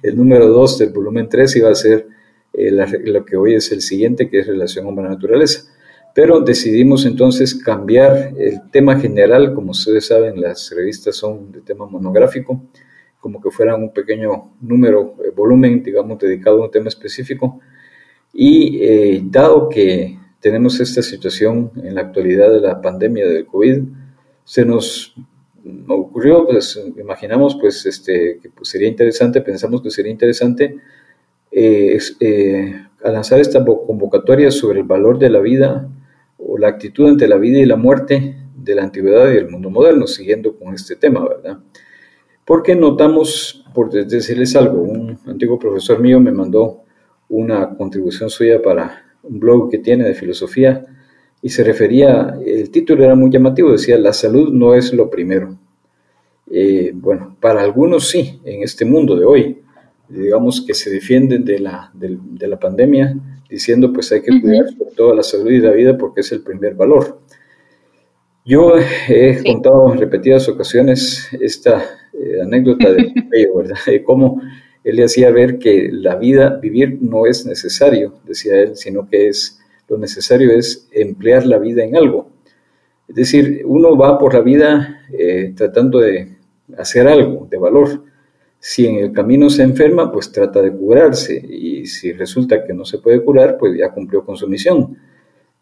el 0.02 0.16
número 0.16 0.48
2 0.48 0.78
del 0.78 0.90
volumen 0.90 1.30
3 1.30 1.56
iba 1.56 1.70
a 1.70 1.74
ser 1.74 2.11
eh, 2.52 2.70
lo 2.70 3.24
que 3.24 3.36
hoy 3.36 3.54
es 3.54 3.72
el 3.72 3.80
siguiente, 3.80 4.28
que 4.28 4.40
es 4.40 4.46
relación 4.46 4.86
hombre-naturaleza. 4.86 5.72
Pero 6.14 6.40
decidimos 6.40 7.06
entonces 7.06 7.54
cambiar 7.54 8.34
el 8.36 8.70
tema 8.70 9.00
general, 9.00 9.54
como 9.54 9.70
ustedes 9.70 10.06
saben, 10.06 10.40
las 10.40 10.70
revistas 10.76 11.16
son 11.16 11.50
de 11.50 11.62
tema 11.62 11.86
monográfico, 11.86 12.62
como 13.18 13.40
que 13.40 13.50
fueran 13.50 13.82
un 13.82 13.92
pequeño 13.92 14.52
número, 14.60 15.16
eh, 15.24 15.30
volumen, 15.34 15.82
digamos, 15.82 16.18
dedicado 16.18 16.62
a 16.62 16.66
un 16.66 16.70
tema 16.70 16.88
específico. 16.88 17.60
Y 18.34 18.78
eh, 18.82 19.22
dado 19.24 19.68
que 19.68 20.18
tenemos 20.40 20.80
esta 20.80 21.02
situación 21.02 21.70
en 21.82 21.94
la 21.94 22.02
actualidad 22.02 22.50
de 22.50 22.60
la 22.60 22.80
pandemia 22.80 23.26
del 23.26 23.46
COVID, 23.46 23.82
se 24.44 24.64
nos 24.64 25.14
ocurrió, 25.88 26.46
pues 26.46 26.78
imaginamos 26.98 27.56
pues 27.60 27.86
este, 27.86 28.38
que 28.42 28.50
pues, 28.50 28.68
sería 28.68 28.88
interesante, 28.88 29.40
pensamos 29.40 29.80
que 29.80 29.90
sería 29.90 30.10
interesante 30.10 30.78
eh, 31.52 31.98
eh, 32.20 32.74
a 33.04 33.10
lanzar 33.10 33.40
esta 33.40 33.64
convocatoria 33.64 34.50
sobre 34.50 34.80
el 34.80 34.86
valor 34.86 35.18
de 35.18 35.28
la 35.28 35.40
vida 35.40 35.88
o 36.38 36.56
la 36.56 36.68
actitud 36.68 37.08
ante 37.08 37.28
la 37.28 37.36
vida 37.36 37.58
y 37.58 37.66
la 37.66 37.76
muerte 37.76 38.36
de 38.56 38.74
la 38.74 38.82
antigüedad 38.82 39.30
y 39.30 39.36
el 39.36 39.50
mundo 39.50 39.70
moderno, 39.70 40.06
siguiendo 40.06 40.56
con 40.56 40.74
este 40.74 40.96
tema, 40.96 41.28
¿verdad? 41.28 41.58
Porque 42.44 42.74
notamos, 42.74 43.64
por 43.74 43.90
decirles 43.90 44.56
algo, 44.56 44.80
un 44.80 45.18
antiguo 45.26 45.58
profesor 45.58 46.00
mío 46.00 46.20
me 46.20 46.32
mandó 46.32 46.82
una 47.28 47.76
contribución 47.76 48.30
suya 48.30 48.60
para 48.60 49.04
un 49.22 49.38
blog 49.38 49.70
que 49.70 49.78
tiene 49.78 50.04
de 50.04 50.14
filosofía 50.14 50.84
y 51.40 51.48
se 51.48 51.64
refería, 51.64 52.36
el 52.44 52.70
título 52.70 53.04
era 53.04 53.14
muy 53.14 53.30
llamativo, 53.30 53.72
decía, 53.72 53.98
la 53.98 54.12
salud 54.12 54.52
no 54.52 54.74
es 54.74 54.92
lo 54.92 55.10
primero. 55.10 55.58
Eh, 56.50 56.92
bueno, 56.94 57.36
para 57.40 57.62
algunos 57.62 58.08
sí, 58.08 58.40
en 58.44 58.62
este 58.62 58.84
mundo 58.84 59.16
de 59.16 59.24
hoy, 59.24 59.61
digamos, 60.12 60.64
que 60.66 60.74
se 60.74 60.90
defienden 60.90 61.44
de 61.44 61.58
la, 61.58 61.90
de, 61.94 62.46
la 62.46 62.58
pandemia, 62.58 63.16
diciendo 63.48 63.92
pues 63.92 64.12
hay 64.12 64.22
que 64.22 64.40
cuidar 64.40 64.68
sobre 64.68 64.90
todo 64.94 65.14
la 65.14 65.22
salud 65.22 65.50
y 65.50 65.60
la 65.60 65.72
vida 65.72 65.96
porque 65.96 66.20
es 66.20 66.32
el 66.32 66.42
primer 66.42 66.74
valor. 66.74 67.20
Yo 68.44 68.74
he 69.08 69.42
contado 69.44 69.92
en 69.92 69.98
repetidas 69.98 70.48
ocasiones 70.48 71.28
esta 71.40 71.84
eh, 72.12 72.42
anécdota 72.42 72.92
de 72.92 73.12
¿verdad? 73.56 73.76
De 73.86 74.02
cómo 74.02 74.40
él 74.84 74.96
le 74.96 75.04
hacía 75.04 75.30
ver 75.30 75.58
que 75.58 75.90
la 75.92 76.16
vida, 76.16 76.58
vivir 76.60 76.98
no 77.00 77.26
es 77.26 77.46
necesario, 77.46 78.14
decía 78.24 78.60
él, 78.60 78.76
sino 78.76 79.08
que 79.08 79.28
es 79.28 79.60
lo 79.88 79.98
necesario 79.98 80.50
es 80.52 80.88
emplear 80.92 81.46
la 81.46 81.58
vida 81.58 81.84
en 81.84 81.96
algo. 81.96 82.30
Es 83.08 83.14
decir, 83.14 83.62
uno 83.66 83.96
va 83.96 84.18
por 84.18 84.34
la 84.34 84.40
vida 84.40 85.02
eh, 85.12 85.52
tratando 85.54 86.00
de 86.00 86.36
hacer 86.78 87.06
algo 87.06 87.46
de 87.50 87.58
valor, 87.58 88.04
si 88.64 88.86
en 88.86 88.94
el 88.94 89.10
camino 89.10 89.50
se 89.50 89.64
enferma, 89.64 90.12
pues 90.12 90.30
trata 90.30 90.62
de 90.62 90.70
curarse 90.70 91.34
y 91.34 91.84
si 91.84 92.12
resulta 92.12 92.62
que 92.62 92.72
no 92.72 92.84
se 92.84 92.98
puede 92.98 93.20
curar, 93.20 93.58
pues 93.58 93.76
ya 93.76 93.90
cumplió 93.90 94.24
con 94.24 94.36
su 94.36 94.46
misión. 94.46 94.96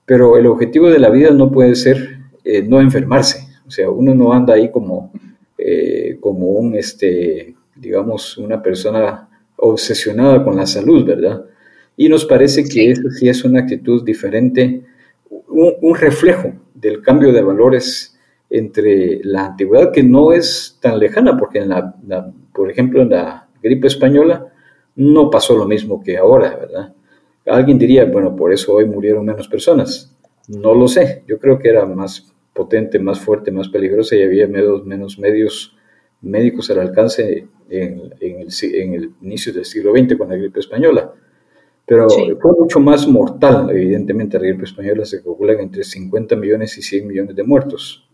Pero 0.05 0.37
el 0.37 0.47
objetivo 0.47 0.91
de 0.91 0.99
la 0.99 1.09
vida 1.09 1.31
no 1.31 1.51
puede 1.51 1.77
ser 1.77 2.19
eh, 2.45 2.63
no 2.63 2.79
enfermarse. 2.79 3.49
O 3.67 3.71
sea, 3.71 3.89
uno 3.89 4.15
no 4.15 4.35
anda 4.35 4.53
ahí 4.53 4.71
como, 4.71 5.13
eh, 5.57 6.19
como 6.21 6.49
un, 6.49 6.75
este, 6.75 7.55
digamos, 7.75 8.37
una 8.37 8.63
persona 8.63 9.31
obsesionada 9.57 10.45
con 10.45 10.57
la 10.57 10.67
salud, 10.67 11.03
¿verdad? 11.03 11.43
Y 11.97 12.07
nos 12.07 12.27
parece 12.27 12.65
que 12.65 12.91
eso 12.91 13.09
sí 13.13 13.31
es 13.31 13.43
una 13.47 13.61
actitud 13.61 14.05
diferente, 14.05 14.85
un, 15.49 15.95
reflejo 15.95 16.53
del 16.75 17.01
cambio 17.01 17.33
de 17.33 17.41
valores 17.41 18.15
entre 18.51 19.25
la 19.25 19.47
antigüedad, 19.47 19.91
que 19.91 20.03
no 20.03 20.33
es 20.33 20.77
tan 20.83 20.99
lejana, 20.99 21.39
porque 21.39 21.61
en 21.61 21.71
la 21.71 21.95
por 22.55 22.71
ejemplo, 22.71 23.03
en 23.03 23.11
la 23.11 23.49
gripe 23.63 23.87
española 23.87 24.47
no 24.97 25.31
pasó 25.31 25.57
lo 25.57 25.67
mismo 25.67 26.03
que 26.03 26.17
ahora, 26.19 26.57
¿verdad? 26.57 26.95
Alguien 27.47 27.79
diría, 27.79 28.05
bueno, 28.05 28.37
por 28.37 28.53
eso 28.53 28.75
hoy 28.75 28.85
murieron 28.85 29.25
menos 29.25 29.49
personas. 29.49 30.15
No 30.49 30.75
lo 30.75 30.89
sé, 30.89 31.25
yo 31.27 31.39
creo 31.39 31.59
que 31.59 31.69
era 31.69 31.87
más 31.87 32.33
potente, 32.53 32.99
más 32.99 33.21
fuerte, 33.21 33.51
más 33.51 33.69
peligrosa 33.69 34.17
y 34.17 34.23
había 34.23 34.47
menos, 34.47 34.85
menos 34.85 35.19
medios 35.19 35.77
médicos 36.23 36.71
al 36.71 36.81
alcance 36.81 37.47
en, 37.71 38.13
el, 38.21 39.13
inicio 39.23 39.53
del 39.53 39.65
siglo 39.65 39.93
XX 39.93 40.17
con 40.17 40.29
la 40.29 40.37
gripe 40.37 40.61
española. 40.61 41.13
Pero 41.87 42.09
fue 42.09 42.53
mucho 42.59 42.79
más 42.79 43.09
mortal, 43.09 43.69
evidentemente, 43.71 44.39
la 44.39 44.47
gripe 44.47 44.65
española 44.65 45.05
se 45.05 45.23
calcula 45.23 45.55
entre 45.55 45.83
50 45.83 46.37
millones 46.37 46.77
y 46.79 46.83
100 46.83 47.07
millones 47.07 47.35
de 47.35 47.43
muertos. 47.43 48.09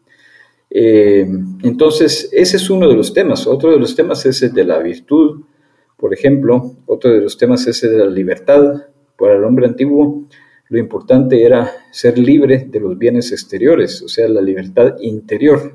Eh, 0.78 1.26
entonces, 1.62 2.28
ese 2.32 2.58
es 2.58 2.68
uno 2.68 2.86
de 2.86 2.94
los 2.94 3.14
temas. 3.14 3.46
Otro 3.46 3.70
de 3.70 3.78
los 3.78 3.96
temas 3.96 4.26
es 4.26 4.42
el 4.42 4.52
de 4.52 4.64
la 4.64 4.78
virtud, 4.78 5.40
por 5.96 6.12
ejemplo. 6.12 6.74
Otro 6.84 7.10
de 7.12 7.22
los 7.22 7.38
temas 7.38 7.66
es 7.66 7.82
el 7.82 7.92
de 7.92 7.98
la 8.04 8.10
libertad. 8.10 8.82
Para 9.16 9.36
el 9.36 9.44
hombre 9.44 9.64
antiguo, 9.64 10.26
lo 10.68 10.78
importante 10.78 11.42
era 11.42 11.70
ser 11.90 12.18
libre 12.18 12.66
de 12.68 12.78
los 12.78 12.98
bienes 12.98 13.32
exteriores, 13.32 14.02
o 14.02 14.08
sea, 14.08 14.28
la 14.28 14.42
libertad 14.42 14.96
interior, 15.00 15.74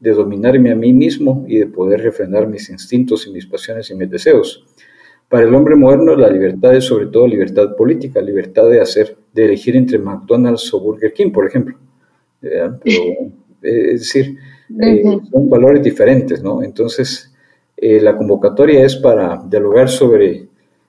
de 0.00 0.12
dominarme 0.12 0.70
a 0.70 0.76
mí 0.76 0.94
mismo 0.94 1.44
y 1.46 1.58
de 1.58 1.66
poder 1.66 2.00
refrenar 2.00 2.48
mis 2.48 2.70
instintos 2.70 3.26
y 3.26 3.32
mis 3.32 3.44
pasiones 3.44 3.90
y 3.90 3.96
mis 3.96 4.08
deseos. 4.08 4.64
Para 5.28 5.44
el 5.44 5.54
hombre 5.54 5.76
moderno 5.76 6.16
la 6.16 6.30
libertad 6.30 6.74
es 6.74 6.84
sobre 6.84 7.08
todo 7.08 7.26
libertad 7.26 7.76
política, 7.76 8.22
libertad 8.22 8.70
de 8.70 8.80
hacer, 8.80 9.14
de 9.34 9.44
elegir 9.44 9.76
entre 9.76 9.98
McDonald's 9.98 10.72
o 10.72 10.80
Burger 10.80 11.12
King, 11.12 11.32
por 11.32 11.46
ejemplo. 11.46 11.76
Eh, 12.40 12.70
es 13.62 14.00
decir, 14.00 14.36
eh, 14.80 15.02
son 15.30 15.48
valores 15.48 15.82
diferentes, 15.82 16.42
¿no? 16.42 16.62
Entonces, 16.62 17.32
eh, 17.76 18.00
la 18.00 18.16
convocatoria 18.16 18.84
es 18.84 18.96
para 18.96 19.42
dialogar 19.48 19.88
sobre 19.88 20.48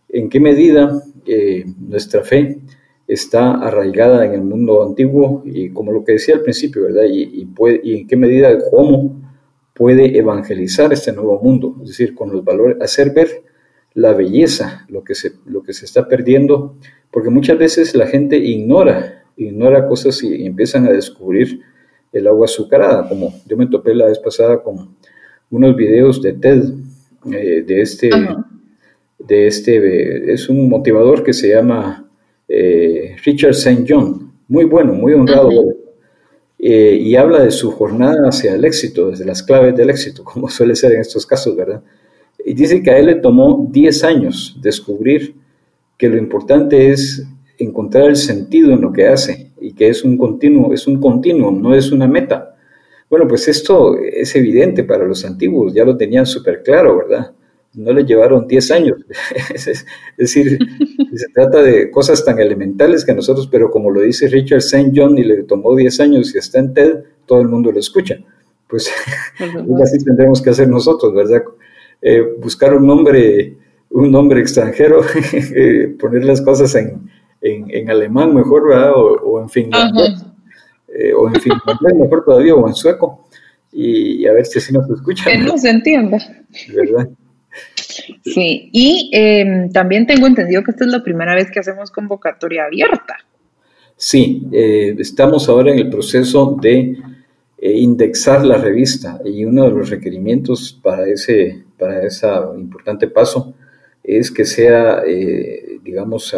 en 0.09 0.29
qué 0.29 0.39
medida 0.39 1.03
nuestra 1.77 2.23
fe 2.23 2.57
está 3.09 3.55
arraigada 3.55 4.23
en 4.23 4.33
el 4.33 4.41
mundo 4.41 4.83
antiguo 4.83 5.41
y 5.43 5.69
como 5.69 5.91
lo 5.91 6.03
que 6.03 6.13
decía 6.13 6.35
al 6.35 6.41
principio, 6.41 6.83
¿verdad? 6.83 7.05
Y, 7.11 7.43
puede, 7.45 7.81
y 7.83 7.97
en 7.97 8.07
qué 8.07 8.15
medida 8.15 8.55
cómo 8.69 9.19
puede 9.73 10.17
evangelizar 10.17 10.93
este 10.93 11.11
nuevo 11.11 11.39
mundo, 11.41 11.75
es 11.81 11.89
decir, 11.89 12.13
con 12.13 12.31
los 12.31 12.43
valores, 12.43 12.77
hacer 12.81 13.11
ver 13.11 13.43
la 13.95 14.13
belleza, 14.13 14.85
lo 14.89 15.03
que 15.03 15.15
se, 15.15 15.31
lo 15.45 15.63
que 15.63 15.73
se 15.73 15.85
está 15.85 16.07
perdiendo, 16.07 16.75
porque 17.11 17.29
muchas 17.29 17.57
veces 17.57 17.95
la 17.95 18.05
gente 18.05 18.37
ignora, 18.37 19.23
ignora 19.37 19.87
cosas 19.87 20.21
y, 20.21 20.45
empiezan 20.45 20.85
a 20.85 20.91
descubrir 20.91 21.61
el 22.11 22.27
agua 22.27 22.45
azucarada, 22.45 23.07
como 23.07 23.33
yo 23.45 23.57
me 23.57 23.67
topé 23.67 23.93
la 23.93 24.07
vez 24.07 24.19
pasada 24.19 24.61
con 24.61 24.95
unos 25.51 25.75
videos 25.75 26.21
de 26.21 26.33
TED, 26.33 26.63
eh, 27.31 27.63
de 27.65 27.81
este, 27.81 28.09
de 29.19 29.47
este, 29.47 30.31
es 30.31 30.49
un 30.49 30.69
motivador 30.69 31.23
que 31.23 31.33
se 31.33 31.49
llama 31.49 32.09
eh, 32.47 33.15
Richard 33.23 33.51
St. 33.51 33.85
John, 33.87 34.31
muy 34.47 34.65
bueno, 34.65 34.93
muy 34.93 35.13
honrado, 35.13 35.51
eh, 36.57 36.97
y 36.99 37.15
habla 37.15 37.43
de 37.43 37.51
su 37.51 37.71
jornada 37.71 38.27
hacia 38.27 38.55
el 38.55 38.65
éxito, 38.65 39.11
desde 39.11 39.25
las 39.25 39.43
claves 39.43 39.75
del 39.75 39.89
éxito, 39.89 40.23
como 40.23 40.49
suele 40.49 40.75
ser 40.75 40.93
en 40.93 41.01
estos 41.01 41.25
casos, 41.25 41.55
¿verdad? 41.55 41.83
Y 42.43 42.53
dice 42.53 42.81
que 42.81 42.91
a 42.91 42.97
él 42.97 43.07
le 43.07 43.15
tomó 43.15 43.67
10 43.69 44.03
años 44.03 44.57
descubrir 44.61 45.35
que 45.97 46.07
lo 46.07 46.17
importante 46.17 46.91
es 46.91 47.27
encontrar 47.59 48.09
el 48.09 48.15
sentido 48.15 48.71
en 48.71 48.81
lo 48.81 48.91
que 48.91 49.07
hace 49.07 49.51
y 49.61 49.73
que 49.73 49.89
es 49.89 50.03
un 50.03 50.17
continuo, 50.17 50.73
es 50.73 50.87
un 50.87 50.99
continuo, 50.99 51.51
no 51.51 51.75
es 51.75 51.91
una 51.91 52.07
meta. 52.07 52.55
Bueno, 53.09 53.27
pues 53.27 53.47
esto 53.47 53.97
es 53.97 54.35
evidente 54.35 54.83
para 54.83 55.05
los 55.05 55.25
antiguos, 55.25 55.73
ya 55.73 55.83
lo 55.85 55.97
tenían 55.97 56.25
súper 56.25 56.63
claro, 56.63 56.97
¿verdad? 56.97 57.31
no 57.73 57.93
le 57.93 58.03
llevaron 58.03 58.47
10 58.47 58.71
años. 58.71 58.97
es 59.53 59.85
decir, 60.17 60.59
se 61.15 61.27
trata 61.29 61.61
de 61.61 61.89
cosas 61.91 62.23
tan 62.23 62.39
elementales 62.39 63.05
que 63.05 63.13
nosotros, 63.13 63.47
pero 63.47 63.69
como 63.69 63.91
lo 63.91 64.01
dice 64.01 64.27
Richard 64.27 64.59
St. 64.59 64.91
John 64.95 65.17
y 65.17 65.23
le 65.23 65.43
tomó 65.43 65.75
10 65.75 65.99
años 65.99 66.33
y 66.33 66.37
está 66.37 66.59
en 66.59 66.73
TED, 66.73 67.03
todo 67.25 67.41
el 67.41 67.47
mundo 67.47 67.71
lo 67.71 67.79
escucha. 67.79 68.17
Pues 68.67 68.91
así 69.83 70.03
tendremos 70.03 70.41
que 70.41 70.49
hacer 70.49 70.67
nosotros, 70.67 71.13
¿verdad? 71.13 71.43
Eh, 72.01 72.23
buscar 72.39 72.73
un 72.73 72.87
nombre, 72.87 73.55
un 73.89 74.11
nombre 74.11 74.41
extranjero, 74.41 75.01
eh, 75.33 75.95
poner 75.99 76.23
las 76.25 76.41
cosas 76.41 76.73
en, 76.75 77.09
en, 77.41 77.89
alemán 77.89 78.33
mejor, 78.33 78.67
¿verdad? 78.67 78.91
O, 78.95 79.41
en 79.41 79.49
finlandés, 79.49 80.25
eh, 80.87 81.13
o 81.13 81.27
en 81.27 81.35
finlandés 81.35 81.95
mejor 81.99 82.25
todavía, 82.25 82.55
o 82.55 82.67
en 82.67 82.75
sueco, 82.75 83.27
y, 83.71 84.25
a 84.25 84.33
ver 84.33 84.45
si 84.45 84.59
así 84.59 84.73
nos 84.73 84.89
escuchan. 84.89 85.33
Que 85.33 85.37
no 85.37 85.57
se 85.57 85.69
entienda. 85.69 86.17
¿Verdad? 86.73 87.09
Sí, 88.23 88.69
y 88.71 89.09
em, 89.13 89.71
también 89.71 90.05
tengo 90.05 90.27
entendido 90.27 90.63
que 90.63 90.71
esta 90.71 90.85
es 90.85 90.91
la 90.91 91.03
primera 91.03 91.35
vez 91.35 91.49
que 91.51 91.59
hacemos 91.59 91.91
convocatoria 91.91 92.65
abierta. 92.65 93.17
Sí, 93.95 94.47
eh, 94.51 94.95
estamos 94.97 95.49
ahora 95.49 95.71
en 95.71 95.79
el 95.79 95.89
proceso 95.89 96.57
de 96.61 96.97
eh, 97.57 97.77
indexar 97.77 98.45
la 98.45 98.57
revista 98.57 99.19
y 99.25 99.43
uno 99.43 99.65
de 99.65 99.71
los 99.71 99.89
requerimientos 99.89 100.79
para 100.81 101.05
ese, 101.07 101.63
para 101.77 102.05
ese 102.05 102.27
importante 102.57 103.07
paso 103.07 103.53
es 104.01 104.31
que 104.31 104.45
sea, 104.45 105.03
eh, 105.05 105.79
digamos, 105.83 106.33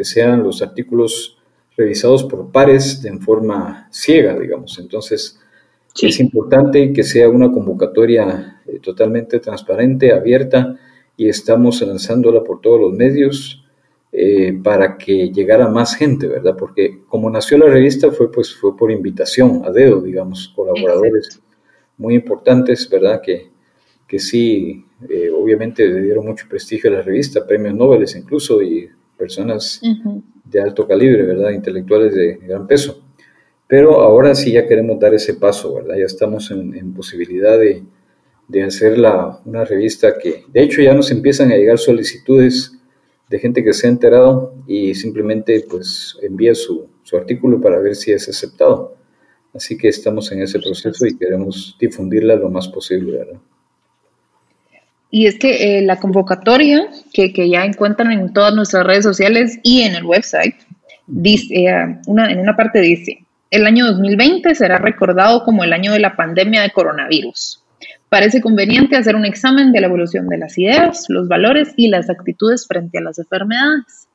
que 0.00 0.04
sean 0.06 0.42
los 0.42 0.62
artículos 0.62 1.36
revisados 1.76 2.24
por 2.24 2.50
pares 2.50 3.04
en 3.04 3.20
forma 3.20 3.86
ciega, 3.92 4.34
digamos. 4.38 4.78
Entonces, 4.78 5.38
es 6.00 6.20
importante 6.20 6.90
que 6.94 7.02
sea 7.02 7.28
una 7.28 7.52
convocatoria 7.52 8.62
totalmente 8.80 9.40
transparente, 9.40 10.14
abierta, 10.14 10.74
y 11.18 11.28
estamos 11.28 11.82
lanzándola 11.82 12.42
por 12.42 12.62
todos 12.62 12.80
los 12.80 12.94
medios 12.94 13.62
eh, 14.10 14.58
para 14.64 14.96
que 14.96 15.30
llegara 15.30 15.68
más 15.68 15.94
gente, 15.94 16.28
¿verdad? 16.28 16.56
Porque 16.56 17.02
como 17.06 17.28
nació 17.28 17.58
la 17.58 17.66
revista 17.66 18.10
fue, 18.10 18.32
pues, 18.32 18.54
fue 18.54 18.74
por 18.74 18.90
invitación 18.90 19.66
a 19.66 19.70
dedo, 19.70 20.00
digamos, 20.00 20.50
colaboradores 20.56 21.42
muy 21.98 22.14
importantes, 22.14 22.88
¿verdad? 22.88 23.20
Que, 23.22 23.50
que 24.08 24.18
sí, 24.18 24.82
eh, 25.10 25.28
obviamente 25.28 25.86
le 25.86 26.00
dieron 26.00 26.24
mucho 26.24 26.46
prestigio 26.48 26.88
a 26.88 26.94
la 26.94 27.02
revista, 27.02 27.46
premios 27.46 27.74
Nobel 27.74 28.06
incluso, 28.16 28.62
y 28.62 28.88
personas 29.20 29.80
de 30.44 30.60
alto 30.60 30.88
calibre, 30.88 31.22
¿verdad? 31.22 31.50
Intelectuales 31.50 32.14
de 32.14 32.38
gran 32.42 32.66
peso. 32.66 33.04
Pero 33.68 34.00
ahora 34.00 34.34
sí 34.34 34.52
ya 34.52 34.66
queremos 34.66 34.98
dar 34.98 35.14
ese 35.14 35.34
paso, 35.34 35.74
¿verdad? 35.74 35.96
Ya 35.96 36.06
estamos 36.06 36.50
en 36.50 36.92
posibilidad 36.92 37.56
de, 37.58 37.84
de 38.50 38.64
hacer 38.64 38.98
una 39.44 39.64
revista 39.64 40.18
que, 40.18 40.44
de 40.52 40.62
hecho, 40.62 40.82
ya 40.82 40.92
nos 40.92 41.10
empiezan 41.12 41.52
a 41.52 41.56
llegar 41.56 41.78
solicitudes 41.78 42.72
de 43.28 43.38
gente 43.38 43.62
que 43.62 43.72
se 43.72 43.86
ha 43.86 43.90
enterado 43.90 44.54
y 44.66 44.94
simplemente 44.94 45.64
pues 45.70 46.18
envía 46.20 46.54
su, 46.54 46.88
artículo 47.12 47.60
para 47.60 47.80
ver 47.80 47.96
si 47.96 48.12
es 48.12 48.28
aceptado. 48.28 48.96
Así 49.52 49.76
que 49.76 49.88
estamos 49.88 50.30
en 50.30 50.42
ese 50.42 50.60
proceso 50.60 51.06
y 51.06 51.16
queremos 51.16 51.76
difundirla 51.80 52.36
lo 52.36 52.50
más 52.50 52.68
posible, 52.68 53.18
¿verdad? 53.18 53.40
Y 55.10 55.26
es 55.26 55.38
que 55.38 55.78
eh, 55.78 55.82
la 55.82 55.96
convocatoria 55.96 56.86
que, 57.12 57.32
ya 57.48 57.64
encuentran 57.64 58.12
en 58.12 58.32
todas 58.32 58.54
nuestras 58.54 58.86
redes 58.86 59.04
sociales 59.04 59.58
y 59.62 59.82
en 59.82 59.94
el 59.94 60.04
website, 60.04 60.54
dice, 61.06 61.54
eh, 61.54 61.98
una, 62.06 62.30
en 62.30 62.38
una 62.38 62.56
parte 62.56 62.80
dice, 62.80 63.24
el 63.50 63.66
año 63.66 63.86
2020 63.86 64.54
será 64.54 64.78
recordado 64.78 65.44
como 65.44 65.64
el 65.64 65.72
año 65.72 65.92
de 65.92 65.98
la 65.98 66.14
pandemia 66.14 66.62
de 66.62 66.70
coronavirus. 66.70 67.64
Parece 68.08 68.40
conveniente 68.40 68.96
hacer 68.96 69.16
un 69.16 69.24
examen 69.24 69.72
de 69.72 69.80
la 69.80 69.86
evolución 69.86 70.28
de 70.28 70.38
las 70.38 70.56
ideas, 70.58 71.06
los 71.08 71.28
valores 71.28 71.72
y 71.76 71.88
las 71.88 72.10
actitudes 72.10 72.66
frente 72.66 72.98
a 72.98 73.02
las 73.02 73.18
enfermedades. 73.18 74.08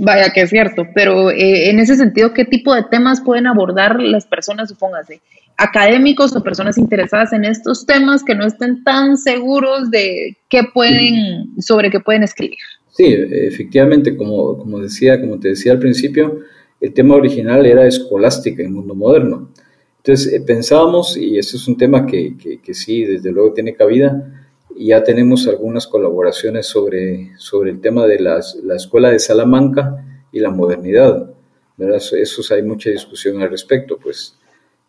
Vaya 0.00 0.30
que 0.30 0.42
es 0.42 0.50
cierto, 0.50 0.86
pero 0.94 1.30
eh, 1.30 1.70
en 1.70 1.78
ese 1.78 1.96
sentido, 1.96 2.32
¿qué 2.32 2.44
tipo 2.44 2.74
de 2.74 2.84
temas 2.90 3.20
pueden 3.20 3.46
abordar 3.46 4.00
las 4.00 4.26
personas, 4.26 4.68
supóngase, 4.68 5.20
académicos 5.56 6.34
o 6.34 6.42
personas 6.42 6.78
interesadas 6.78 7.32
en 7.32 7.44
estos 7.44 7.86
temas 7.86 8.24
que 8.24 8.34
no 8.34 8.46
estén 8.46 8.82
tan 8.84 9.16
seguros 9.16 9.90
de 9.90 10.36
qué 10.48 10.62
pueden, 10.72 11.60
sobre 11.60 11.90
qué 11.90 12.00
pueden 12.00 12.22
escribir? 12.22 12.58
Sí, 12.90 13.06
efectivamente, 13.06 14.16
como, 14.16 14.58
como 14.58 14.78
decía, 14.78 15.20
como 15.20 15.38
te 15.38 15.48
decía 15.48 15.72
al 15.72 15.78
principio, 15.78 16.40
el 16.80 16.92
tema 16.92 17.14
original 17.14 17.64
era 17.64 17.86
escolástica 17.86 18.62
en 18.62 18.74
mundo 18.74 18.94
moderno. 18.94 19.50
Entonces 19.98 20.32
eh, 20.32 20.40
pensábamos, 20.40 21.16
y 21.16 21.38
eso 21.38 21.56
es 21.56 21.68
un 21.68 21.76
tema 21.76 22.06
que, 22.06 22.34
que, 22.62 22.74
sí, 22.74 23.04
desde 23.04 23.30
luego 23.30 23.52
tiene 23.52 23.74
cabida, 23.74 24.41
ya 24.76 25.02
tenemos 25.02 25.46
algunas 25.48 25.86
colaboraciones 25.86 26.66
sobre, 26.66 27.32
sobre 27.36 27.70
el 27.70 27.80
tema 27.80 28.06
de 28.06 28.20
las, 28.20 28.56
la 28.62 28.76
escuela 28.76 29.10
de 29.10 29.18
Salamanca 29.18 30.04
y 30.32 30.40
la 30.40 30.50
modernidad. 30.50 31.30
¿verdad? 31.76 32.02
Eso 32.18 32.54
hay 32.54 32.62
mucha 32.62 32.90
discusión 32.90 33.42
al 33.42 33.50
respecto, 33.50 33.98
pues, 33.98 34.38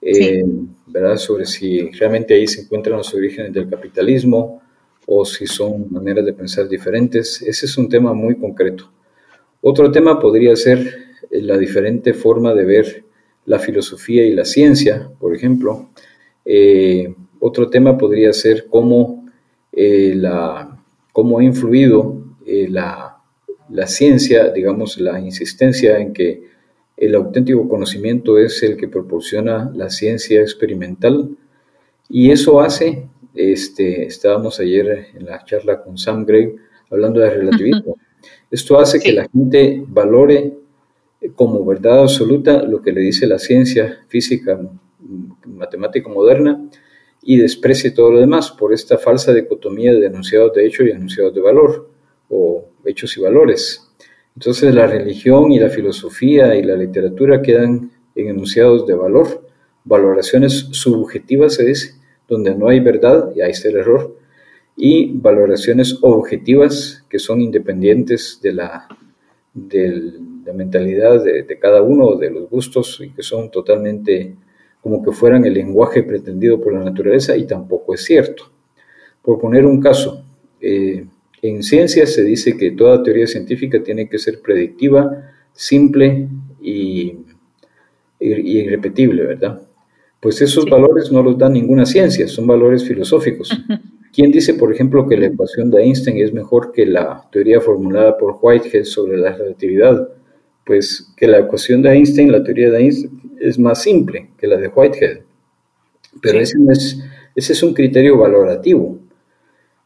eh, 0.02 0.44
¿verdad? 0.88 1.18
Sobre 1.18 1.46
si 1.46 1.90
realmente 1.92 2.34
ahí 2.34 2.46
se 2.48 2.62
encuentran 2.62 2.98
los 2.98 3.14
orígenes 3.14 3.54
del 3.54 3.70
capitalismo 3.70 4.62
o 5.06 5.26
si 5.26 5.48
son 5.48 5.92
maneras 5.92 6.26
de 6.26 6.34
pensar 6.34 6.68
diferentes. 6.68 7.42
Ese 7.42 7.66
es 7.66 7.78
un 7.78 7.90
tema 7.90 8.14
muy 8.14 8.36
concreto. 8.36 8.92
Otro 9.62 9.92
tema 9.92 10.20
podría 10.20 10.56
ser 10.56 10.80
eh, 11.32 11.42
la 11.42 11.58
diferente 11.58 12.14
forma 12.14 12.54
de 12.54 12.66
ver 12.66 13.06
la 13.46 13.60
filosofía 13.60 14.26
y 14.26 14.34
la 14.34 14.46
ciencia, 14.46 15.10
por 15.20 15.36
ejemplo. 15.36 15.90
Eh, 16.46 17.14
otro 17.40 17.70
tema 17.70 17.98
podría 17.98 18.32
ser 18.34 18.68
cómo, 18.70 19.23
eh, 19.76 20.14
la, 20.16 20.80
cómo 21.12 21.40
ha 21.40 21.44
influido 21.44 22.24
eh, 22.46 22.68
la, 22.70 23.18
la, 23.70 23.88
ciencia, 23.88 24.52
digamos, 24.52 25.00
la 25.00 25.20
insistencia 25.20 25.98
en 25.98 26.14
que 26.14 26.44
el 26.96 27.16
auténtico 27.16 27.68
conocimiento 27.68 28.38
es 28.38 28.62
el 28.62 28.78
que 28.78 28.88
proporciona 28.88 29.72
la 29.74 29.90
ciencia 29.90 30.42
experimental. 30.42 31.36
Y 32.08 32.30
eso 32.30 32.62
hace, 32.62 33.08
este, 33.34 34.06
estábamos 34.06 34.60
ayer 34.60 35.08
en 35.16 35.26
la 35.26 35.44
charla 35.44 35.82
con 35.82 35.98
Sam 35.98 36.26
Gregg 36.26 36.56
hablando 36.92 37.20
de 37.20 37.32
relativismo, 37.32 37.98
esto 38.52 38.80
hace 38.80 39.00
que 39.00 39.14
la 39.14 39.28
gente 39.28 39.84
valore 39.88 40.54
como 41.36 41.66
verdad 41.66 42.02
absoluta 42.02 42.62
lo 42.62 42.82
que 42.82 42.92
le 42.92 43.02
dice 43.02 43.26
la 43.26 43.40
ciencia 43.40 44.04
física, 44.08 44.60
matemática 45.46 46.08
moderna 46.10 46.64
y 47.24 47.38
desprecie 47.38 47.92
todo 47.92 48.12
lo 48.12 48.20
demás 48.20 48.52
por 48.52 48.74
esta 48.74 48.98
falsa 48.98 49.34
dicotomía 49.34 49.94
de 49.94 50.08
enunciados 50.08 50.54
de 50.54 50.66
hecho 50.66 50.84
y 50.84 50.92
enunciados 50.92 51.34
de 51.34 51.42
valor 51.42 51.90
o 52.30 52.66
hechos 52.86 53.18
y 53.18 53.22
valores. 53.22 53.90
Entonces 54.36 54.74
la 54.74 54.88
religión 54.88 55.52
y 55.52 55.60
la 55.60 55.70
filosofía 55.70 56.56
y 56.56 56.64
la 56.64 56.76
literatura 56.76 57.42
quedan 57.42 57.92
en 58.16 58.28
enunciados 58.28 58.86
de 58.86 58.96
valor 58.96 59.44
valoraciones 59.86 60.70
subjetivas, 60.72 61.56
se 61.56 61.66
dice, 61.66 61.96
donde 62.28 62.56
no 62.56 62.70
hay 62.70 62.80
verdad, 62.80 63.32
y 63.36 63.42
ahí 63.42 63.52
está 63.52 63.70
el 63.70 63.78
error, 63.78 64.16
y 64.76 65.12
valoraciones 65.14 65.98
objetivas 66.02 67.06
que 67.10 67.20
son 67.20 67.42
independientes 67.42 68.40
de 68.42 68.54
la, 68.54 68.88
de 69.54 70.14
la 70.46 70.54
mentalidad 70.54 71.24
de, 71.24 71.44
de, 71.44 71.60
cada 71.60 71.82
uno, 71.82 72.16
de 72.16 72.32
los 72.32 72.50
gustos, 72.50 73.02
y 73.04 73.10
que 73.10 73.24
son 73.24 73.52
totalmente 73.52 74.36
como 74.84 75.02
que 75.02 75.14
fueran 75.14 75.46
el 75.46 75.54
lenguaje 75.54 76.04
pretendido 76.04 76.60
por 76.60 76.74
la 76.74 76.84
naturaleza, 76.84 77.38
y 77.38 77.48
tampoco 77.48 77.94
es 77.94 78.04
cierto. 78.04 78.52
Por 79.22 79.40
poner 79.40 79.66
un 79.66 79.80
caso, 79.80 80.26
eh, 80.60 81.06
en 81.42 81.64
ciencias 81.64 82.14
se 82.14 82.24
dice 82.24 82.58
que 82.58 82.72
toda 82.72 83.02
teoría 83.02 83.26
científica 83.26 83.82
tiene 83.82 84.10
que 84.10 84.20
ser 84.20 84.42
predictiva, 84.42 85.32
simple 85.54 86.28
y, 86.62 87.18
irrepetible, 88.20 89.26
¿verdad? 89.26 89.62
Pues 90.20 90.42
esos 90.42 90.70
valores 90.70 91.12
no 91.12 91.24
los 91.24 91.38
da 91.38 91.50
ninguna 91.50 91.86
ciencia, 91.86 92.28
son 92.28 92.46
valores 92.46 92.86
filosóficos. 92.86 93.50
¿Quién 94.14 94.32
dice, 94.32 94.54
por 94.54 94.72
ejemplo, 94.72 95.08
que 95.08 95.18
la 95.18 95.28
ecuación 95.28 95.72
de 95.72 95.84
Einstein 95.84 96.18
es 96.18 96.34
mejor 96.34 96.72
que 96.72 96.86
la 96.86 97.28
teoría 97.32 97.60
formulada 97.60 98.18
por 98.18 98.38
Whitehead 98.42 98.84
sobre 98.84 99.18
la 99.18 99.34
relatividad? 99.34 100.10
Pues 100.66 101.14
que 101.18 101.28
la 101.28 101.40
ecuación 101.40 101.82
de 101.82 101.90
Einstein, 101.90 102.32
la 102.32 102.44
teoría 102.44 102.70
de 102.70 102.80
Einstein, 102.80 103.23
es 103.44 103.60
más 103.60 103.82
simple 103.82 104.30
que 104.38 104.48
la 104.48 104.58
de 104.58 104.68
Whitehead. 104.68 105.20
Pero 106.22 106.40
ese, 106.40 106.58
es, 106.72 107.04
ese 107.36 107.54
es 107.54 107.64
un 107.64 107.74
criterio 107.74 108.18
valorativo. 108.18 109.00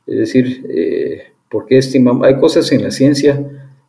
Es 0.06 0.18
decir, 0.18 0.66
eh, 0.70 1.24
porque 1.50 1.78
estimamos, 1.78 2.26
hay 2.28 2.38
cosas 2.38 2.72
en 2.72 2.84
la 2.84 2.92
ciencia 2.92 3.46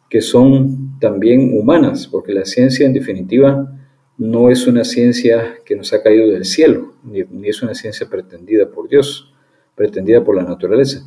que 0.08 0.20
son 0.20 0.98
también 1.00 1.56
humanas, 1.58 2.06
porque 2.06 2.32
la 2.32 2.44
ciencia 2.44 2.86
en 2.86 2.92
definitiva 2.92 3.72
no 4.16 4.50
es 4.50 4.66
una 4.66 4.84
ciencia 4.84 5.58
que 5.64 5.76
nos 5.76 5.92
ha 5.92 6.02
caído 6.02 6.28
del 6.28 6.44
cielo, 6.44 6.94
ni, 7.04 7.24
es 7.48 7.62
una 7.62 7.74
ciencia 7.74 8.08
pretendida 8.08 8.68
por 8.70 8.88
Dios, 8.88 9.32
pretendida 9.76 10.24
por 10.24 10.34
la 10.34 10.42
naturaleza. 10.42 11.04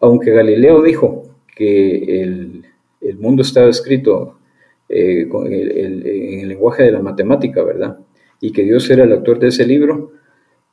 Aunque 0.00 0.30
Galileo 0.30 0.82
dijo 0.82 1.34
que 1.56 2.22
el, 2.22 2.64
mundo 3.18 3.42
estaba 3.42 3.68
escrito 3.68 4.38
eh, 4.88 5.28
en 5.30 6.40
el 6.40 6.48
lenguaje 6.48 6.84
de 6.84 6.92
la 6.92 7.00
matemática, 7.00 7.62
¿verdad? 7.62 7.98
Y 8.40 8.52
que 8.52 8.62
Dios 8.62 8.88
era 8.90 9.04
el 9.04 9.12
autor 9.12 9.38
de 9.38 9.48
ese 9.48 9.66
libro, 9.66 10.12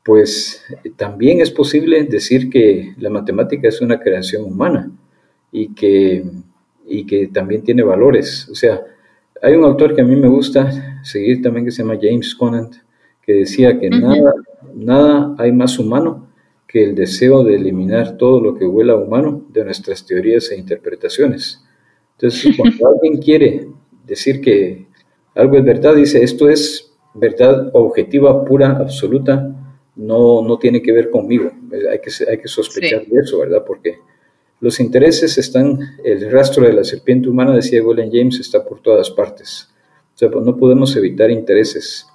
pues 0.03 0.63
también 0.95 1.41
es 1.41 1.51
posible 1.51 2.03
decir 2.03 2.49
que 2.49 2.93
la 2.97 3.09
matemática 3.09 3.67
es 3.67 3.81
una 3.81 3.99
creación 3.99 4.43
humana 4.43 4.91
y 5.51 5.73
que, 5.73 6.23
y 6.87 7.05
que 7.05 7.27
también 7.27 7.63
tiene 7.63 7.83
valores. 7.83 8.49
O 8.49 8.55
sea, 8.55 8.81
hay 9.41 9.55
un 9.55 9.63
autor 9.63 9.95
que 9.95 10.01
a 10.01 10.05
mí 10.05 10.15
me 10.15 10.27
gusta 10.27 11.01
seguir 11.03 11.41
también 11.41 11.65
que 11.65 11.71
se 11.71 11.83
llama 11.83 11.99
James 12.01 12.35
Conant, 12.35 12.75
que 13.21 13.33
decía 13.33 13.79
que 13.79 13.89
nada, 13.89 14.33
nada 14.73 15.35
hay 15.37 15.51
más 15.51 15.77
humano 15.79 16.27
que 16.67 16.83
el 16.83 16.95
deseo 16.95 17.43
de 17.43 17.55
eliminar 17.55 18.17
todo 18.17 18.39
lo 18.39 18.55
que 18.55 18.65
huela 18.65 18.95
humano 18.95 19.45
de 19.49 19.65
nuestras 19.65 20.05
teorías 20.05 20.51
e 20.51 20.57
interpretaciones. 20.57 21.63
Entonces, 22.13 22.55
cuando 22.55 22.87
alguien 22.93 23.21
quiere 23.21 23.67
decir 24.11 24.41
que 24.41 24.87
algo 25.35 25.57
es 25.57 25.63
verdad, 25.63 25.95
dice, 25.95 26.21
esto 26.21 26.49
es 26.49 26.91
verdad 27.13 27.69
objetiva, 27.73 28.43
pura, 28.43 28.71
absoluta, 28.71 29.55
no, 29.95 30.41
no 30.41 30.57
tiene 30.59 30.81
que 30.81 30.91
ver 30.91 31.09
conmigo. 31.09 31.49
Hay 31.89 31.99
que, 31.99 32.11
hay 32.29 32.37
que 32.37 32.47
sospechar 32.47 33.05
de 33.05 33.19
eso, 33.21 33.39
¿verdad? 33.39 33.63
Porque 33.65 33.99
los 34.59 34.79
intereses 34.79 35.37
están, 35.37 35.79
el 36.03 36.29
rastro 36.29 36.65
de 36.65 36.73
la 36.73 36.83
serpiente 36.83 37.29
humana, 37.29 37.55
decía 37.55 37.81
William 37.83 38.09
James, 38.11 38.39
está 38.39 38.65
por 38.65 38.81
todas 38.81 39.09
partes. 39.09 39.69
O 40.13 40.17
sea, 40.17 40.29
pues 40.29 40.45
no 40.45 40.57
podemos 40.57 40.95
evitar 40.97 41.31
intereses, 41.31 42.05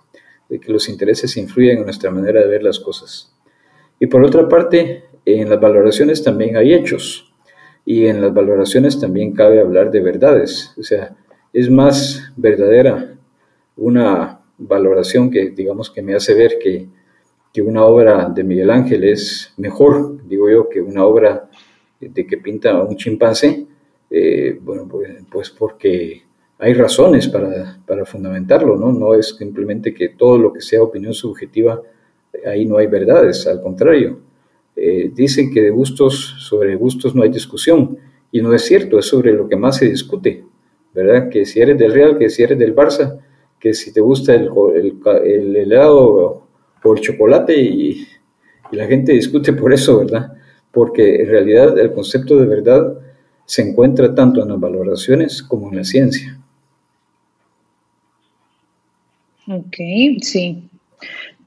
de 0.49 0.61
que 0.61 0.71
los 0.71 0.89
intereses 0.89 1.37
influyen 1.39 1.79
en 1.79 1.85
nuestra 1.85 2.11
manera 2.11 2.41
de 2.41 2.47
ver 2.47 2.63
las 2.63 2.79
cosas. 2.79 3.35
Y 3.99 4.07
por 4.07 4.23
otra 4.23 4.49
parte, 4.49 5.05
en 5.25 5.49
las 5.49 5.59
valoraciones 5.59 6.23
también 6.23 6.57
hay 6.57 6.75
hechos. 6.75 7.33
Y 7.87 8.07
en 8.07 8.21
las 8.21 8.35
valoraciones 8.35 9.01
también 9.01 9.33
cabe 9.33 9.61
hablar 9.61 9.91
de 9.91 10.01
verdades. 10.01 10.75
O 10.79 10.83
sea, 10.83 11.17
es 11.57 11.71
más 11.71 12.23
verdadera 12.37 13.15
una 13.79 14.41
valoración 14.59 15.31
que, 15.31 15.51
digamos, 15.51 15.91
que 15.91 16.03
me 16.03 16.15
hace 16.15 16.35
ver 16.35 16.59
que, 16.63 16.87
que 17.51 17.63
una 17.63 17.83
obra 17.87 18.29
de 18.29 18.45
Miguel 18.45 18.71
Ángel 18.71 19.05
es 19.05 19.55
mejor, 19.57 20.21
digo 20.29 20.51
yo, 20.51 20.69
que 20.69 20.83
una 20.83 21.07
obra 21.07 21.49
de 21.99 22.27
que 22.27 22.37
pinta 22.37 22.83
un 22.83 22.95
chimpancé, 22.97 23.67
eh, 24.11 24.59
bueno, 24.61 24.87
pues, 24.87 25.09
pues, 25.33 25.49
porque 25.49 26.25
hay 26.59 26.75
razones 26.75 27.27
para, 27.27 27.79
para, 27.87 28.05
fundamentarlo, 28.05 28.77
¿no? 28.77 28.93
No 28.93 29.15
es 29.15 29.35
simplemente 29.39 29.95
que 29.95 30.11
todo 30.11 30.37
lo 30.37 30.53
que 30.53 30.61
sea 30.61 30.83
opinión 30.83 31.15
subjetiva, 31.15 31.81
ahí 32.45 32.67
no 32.67 32.77
hay 32.77 32.87
verdades, 32.87 33.47
al 33.47 33.63
contrario. 33.63 34.19
Eh, 34.77 35.11
dicen 35.15 35.51
que 35.51 35.63
de 35.63 35.71
gustos, 35.71 36.37
sobre 36.39 36.77
gustos 36.77 37.15
no 37.15 37.23
hay 37.23 37.31
discusión, 37.31 37.97
y 38.31 38.43
no 38.43 38.53
es 38.53 38.63
cierto, 38.63 38.99
es 38.99 39.07
sobre 39.07 39.33
lo 39.33 39.49
que 39.49 39.57
más 39.57 39.79
se 39.79 39.89
discute, 39.89 40.45
¿verdad? 40.97 41.29
Que 41.29 41.47
si 41.47 41.61
eres 41.61 41.79
del 41.79 41.93
Real, 41.93 42.19
que 42.19 42.29
si 42.29 42.43
eres 42.43 42.59
del 42.59 42.75
Barça, 42.75 43.21
que 43.61 43.73
si 43.73 43.93
te 43.93 44.01
gusta 44.01 44.35
el, 44.35 44.51
el, 45.25 45.57
helado 45.57 46.49
o 46.83 46.95
el 46.95 47.01
chocolate, 47.01 47.57
y, 47.57 48.09
y 48.73 48.77
la 48.77 48.87
gente 48.87 49.13
discute 49.13 49.53
por 49.53 49.73
eso, 49.73 49.99
¿verdad? 49.99 50.33
porque 50.77 51.23
en 51.23 51.29
realidad 51.29 51.79
el 51.79 51.91
concepto 51.91 52.37
de 52.37 52.45
verdad 52.45 52.99
se 53.47 53.63
encuentra 53.63 54.15
tanto 54.15 54.43
en 54.43 54.51
las 54.51 54.61
valoraciones 54.61 55.43
como 55.43 55.71
en 55.71 55.79
la 55.79 55.85
ciencia. 55.85 56.39
Ok, 59.49 59.77
sí. 60.21 60.69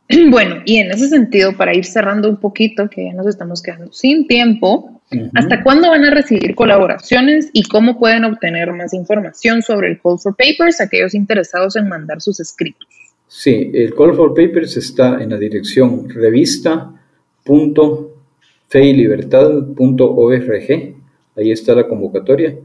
Bueno, 0.31 0.63
y 0.65 0.77
en 0.77 0.89
ese 0.89 1.07
sentido, 1.09 1.55
para 1.55 1.75
ir 1.75 1.85
cerrando 1.85 2.27
un 2.27 2.38
poquito, 2.38 2.89
que 2.89 3.05
ya 3.05 3.13
nos 3.13 3.27
estamos 3.27 3.62
quedando 3.62 3.93
sin 3.93 4.25
tiempo, 4.25 4.98
¿hasta 5.34 5.63
cuándo 5.63 5.89
van 5.89 6.06
a 6.06 6.12
recibir 6.12 6.56
colaboraciones 6.56 7.50
y 7.54 7.63
cómo 7.63 7.98
pueden 7.98 8.26
obtener 8.26 8.72
más 8.74 8.93
información 8.93 9.62
sobre 9.62 9.89
el 9.89 10.02
Call 10.02 10.19
for 10.19 10.36
Papers 10.36 10.82
aquellos 10.82 11.13
interesados 11.13 11.76
en 11.76 11.88
mandar 11.88 12.22
sus 12.22 12.39
escritos? 12.39 12.88
Sí, 13.28 13.72
el 13.74 13.93
Call 13.95 14.15
for 14.15 14.34
Papers 14.34 14.78
está 14.78 15.22
en 15.22 15.30
la 15.30 15.38
dirección 15.38 16.10
revista.com 16.10 18.10
feylibertad.org, 18.69 20.95
ahí 21.36 21.52
está 21.52 21.76
la 21.76 21.88
convocatoria. 21.88 22.58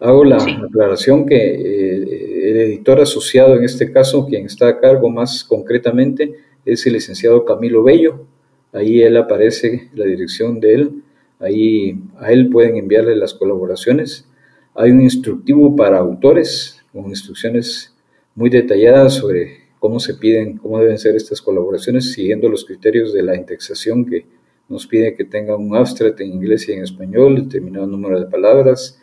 Hago 0.00 0.24
la 0.24 0.36
aclaración 0.36 1.26
que 1.26 1.36
eh, 1.36 2.50
el 2.50 2.56
editor 2.56 3.00
asociado 3.00 3.56
en 3.56 3.64
este 3.64 3.90
caso, 3.90 4.26
quien 4.26 4.46
está 4.46 4.68
a 4.68 4.78
cargo 4.78 5.10
más 5.10 5.42
concretamente, 5.42 6.32
es 6.64 6.86
el 6.86 6.92
licenciado 6.92 7.44
Camilo 7.44 7.82
Bello. 7.82 8.26
Ahí 8.72 9.02
él 9.02 9.16
aparece, 9.16 9.88
la 9.94 10.04
dirección 10.04 10.60
de 10.60 10.74
él. 10.74 11.02
Ahí 11.40 11.98
a 12.18 12.32
él 12.32 12.48
pueden 12.48 12.76
enviarle 12.76 13.16
las 13.16 13.34
colaboraciones. 13.34 14.28
Hay 14.74 14.90
un 14.90 15.00
instructivo 15.00 15.74
para 15.76 15.98
autores 15.98 16.80
con 16.92 17.06
instrucciones 17.06 17.94
muy 18.34 18.50
detalladas 18.50 19.14
sobre 19.14 19.68
cómo 19.78 20.00
se 20.00 20.14
piden, 20.14 20.58
cómo 20.58 20.78
deben 20.78 20.98
ser 20.98 21.16
estas 21.16 21.40
colaboraciones, 21.40 22.12
siguiendo 22.12 22.48
los 22.48 22.64
criterios 22.64 23.12
de 23.12 23.22
la 23.22 23.36
indexación 23.36 24.04
que, 24.04 24.26
nos 24.68 24.86
pide 24.86 25.14
que 25.14 25.24
tenga 25.24 25.56
un 25.56 25.74
abstract 25.74 26.20
en 26.20 26.32
inglés 26.32 26.68
y 26.68 26.72
en 26.72 26.82
español, 26.82 27.36
determinado 27.36 27.86
número 27.86 28.20
de 28.20 28.26
palabras, 28.26 29.00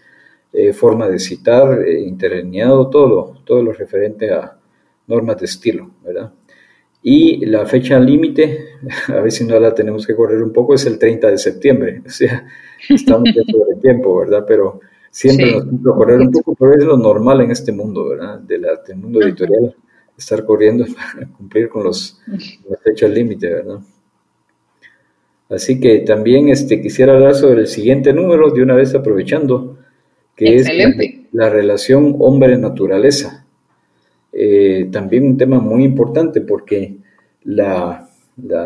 eh, 0.54 0.74
forma 0.74 1.10
de 1.10 1.20
citar, 1.20 1.82
eh, 1.82 2.02
interlineado, 2.02 2.90
todo 2.90 3.42
todo 3.46 3.64
lo 3.64 3.74
referente 3.74 4.32
a 4.32 4.58
normas 5.08 5.38
de 5.38 5.46
estilo, 5.46 5.92
¿verdad? 6.04 6.32
Y 7.08 7.46
la 7.46 7.68
fecha 7.68 8.00
límite, 8.00 8.80
a 9.10 9.22
ver 9.22 9.32
si 9.32 9.46
no 9.46 9.60
la 9.60 9.76
tenemos 9.76 10.08
que 10.08 10.16
correr 10.16 10.42
un 10.42 10.52
poco, 10.52 10.74
es 10.74 10.88
el 10.88 10.98
30 10.98 11.30
de 11.30 11.38
septiembre. 11.38 12.02
O 12.08 12.10
sea, 12.10 12.48
estamos 12.90 13.30
ya 13.36 13.44
sobre 13.44 13.76
tiempo, 13.80 14.18
¿verdad? 14.18 14.44
Pero 14.48 14.80
siempre 15.12 15.52
nos 15.52 15.66
nos 15.68 15.82
que 15.82 16.00
correr 16.00 16.20
un 16.20 16.32
poco, 16.32 16.56
pero 16.56 16.74
es 16.74 16.84
lo 16.84 16.98
normal 16.98 17.42
en 17.42 17.52
este 17.52 17.72
mundo, 17.72 18.10
¿verdad? 18.10 18.40
De 18.40 18.58
la, 18.58 18.82
del 18.88 18.98
mundo 18.98 19.22
editorial, 19.22 19.76
estar 20.18 20.44
corriendo 20.46 20.84
para 20.96 21.28
cumplir 21.28 21.70
con 21.70 21.84
los, 21.84 22.20
las 22.28 22.82
fechas 22.82 23.12
límite, 23.12 23.54
¿verdad? 23.54 23.82
Así 25.48 25.80
que 25.80 26.00
también 26.00 26.50
este, 26.50 26.82
quisiera 26.82 27.14
hablar 27.14 27.36
sobre 27.36 27.62
el 27.62 27.68
siguiente 27.68 28.14
número, 28.14 28.50
de 28.50 28.64
una 28.64 28.74
vez 28.74 28.96
aprovechando, 28.96 29.78
que 30.36 30.56
es 30.56 30.68
la, 31.32 31.52
relación 31.52 32.16
hombre-naturaleza. 32.18 33.45
Eh, 34.38 34.90
también 34.92 35.26
un 35.26 35.38
tema 35.38 35.60
muy 35.60 35.84
importante 35.84 36.42
porque 36.42 36.98
la, 37.44 38.10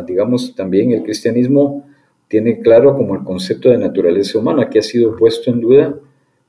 digamos, 0.05 0.55
también 0.55 0.91
el 0.91 1.03
cristianismo 1.03 1.85
tiene 2.27 2.59
claro 2.59 2.95
como 2.95 3.15
el 3.15 3.23
concepto 3.23 3.69
de 3.69 3.77
naturaleza 3.77 4.39
humana 4.39 4.69
que 4.69 4.79
ha 4.79 4.83
sido 4.83 5.15
puesto 5.15 5.51
en 5.51 5.61
duda 5.61 5.95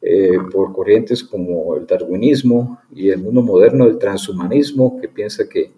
eh, 0.01 0.39
por 0.51 0.73
corrientes 0.73 1.23
como 1.23 1.77
el 1.77 1.87
darwinismo 1.87 2.79
y 2.95 3.11
el 3.11 3.19
mundo 3.19 3.43
moderno 3.43 3.87
del 3.87 3.99
transhumanismo 3.99 4.99
que 5.01 5.09
piensa 5.09 5.49
que 5.49 5.71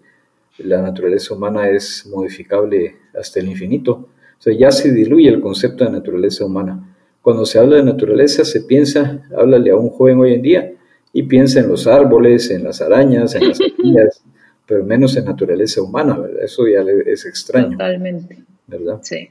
la 0.59 0.81
naturaleza 0.81 1.33
humana 1.33 1.69
es 1.69 2.07
modificable 2.09 2.95
hasta 3.13 3.41
el 3.41 3.49
infinito 3.49 4.07
sea, 4.43 4.53
ya 4.53 4.71
se 4.71 4.91
diluye 4.91 5.29
el 5.29 5.39
concepto 5.39 5.85
de 5.85 5.91
naturaleza 5.91 6.45
humana. 6.45 6.83
Cuando 7.21 7.45
se 7.45 7.59
habla 7.59 7.77
de 7.77 7.83
naturaleza, 7.83 8.43
se 8.43 8.61
piensa, 8.61 9.21
háblale 9.35 9.71
a 9.71 9.77
un 9.77 9.89
joven 9.89 10.19
hoy 10.19 10.33
en 10.33 10.41
día 10.41 10.73
y 11.13 11.23
piensa 11.23 11.59
en 11.59 11.69
los 11.69 11.85
árboles, 11.85 12.49
en 12.49 12.63
las 12.63 12.81
arañas, 12.81 13.35
en 13.35 13.49
las 13.49 13.59
ardillas, 13.79 14.23
pero 14.65 14.83
menos 14.83 15.15
en 15.15 15.25
naturaleza 15.25 15.81
humana, 15.81 16.17
¿verdad? 16.17 16.43
Eso 16.43 16.67
ya 16.67 16.81
es 17.05 17.25
extraño. 17.25 17.71
Totalmente. 17.71 18.43
¿Verdad? 18.67 18.99
Sí. 19.03 19.29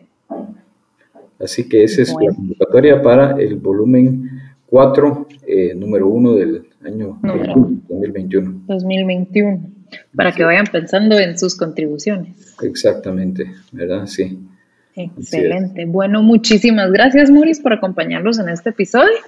Así 1.40 1.68
que 1.68 1.83
esa 1.83 2.03
es 2.03 2.11
la 2.11 2.33
convocatoria 2.35 3.03
para 3.03 3.33
el 3.33 3.57
volumen 3.57 4.31
4, 4.66 5.29
eh, 5.47 5.75
número 5.75 6.09
1 6.09 6.35
del 6.35 6.66
año 6.85 7.18
2021. 7.88 8.62
2021, 8.68 9.61
para 10.14 10.31
que 10.31 10.45
vayan 10.45 10.66
pensando 10.71 11.18
en 11.18 11.37
sus 11.37 11.57
contribuciones. 11.57 12.55
Exactamente, 12.62 13.53
¿verdad? 13.73 14.07
Sí. 14.07 14.38
Excelente. 14.95 15.85
Bueno, 15.87 16.23
muchísimas 16.23 16.92
gracias, 16.92 17.31
Maurice, 17.31 17.62
por 17.62 17.73
acompañarnos 17.73 18.38
en 18.38 18.49
este 18.51 18.71
episodio. 18.71 19.18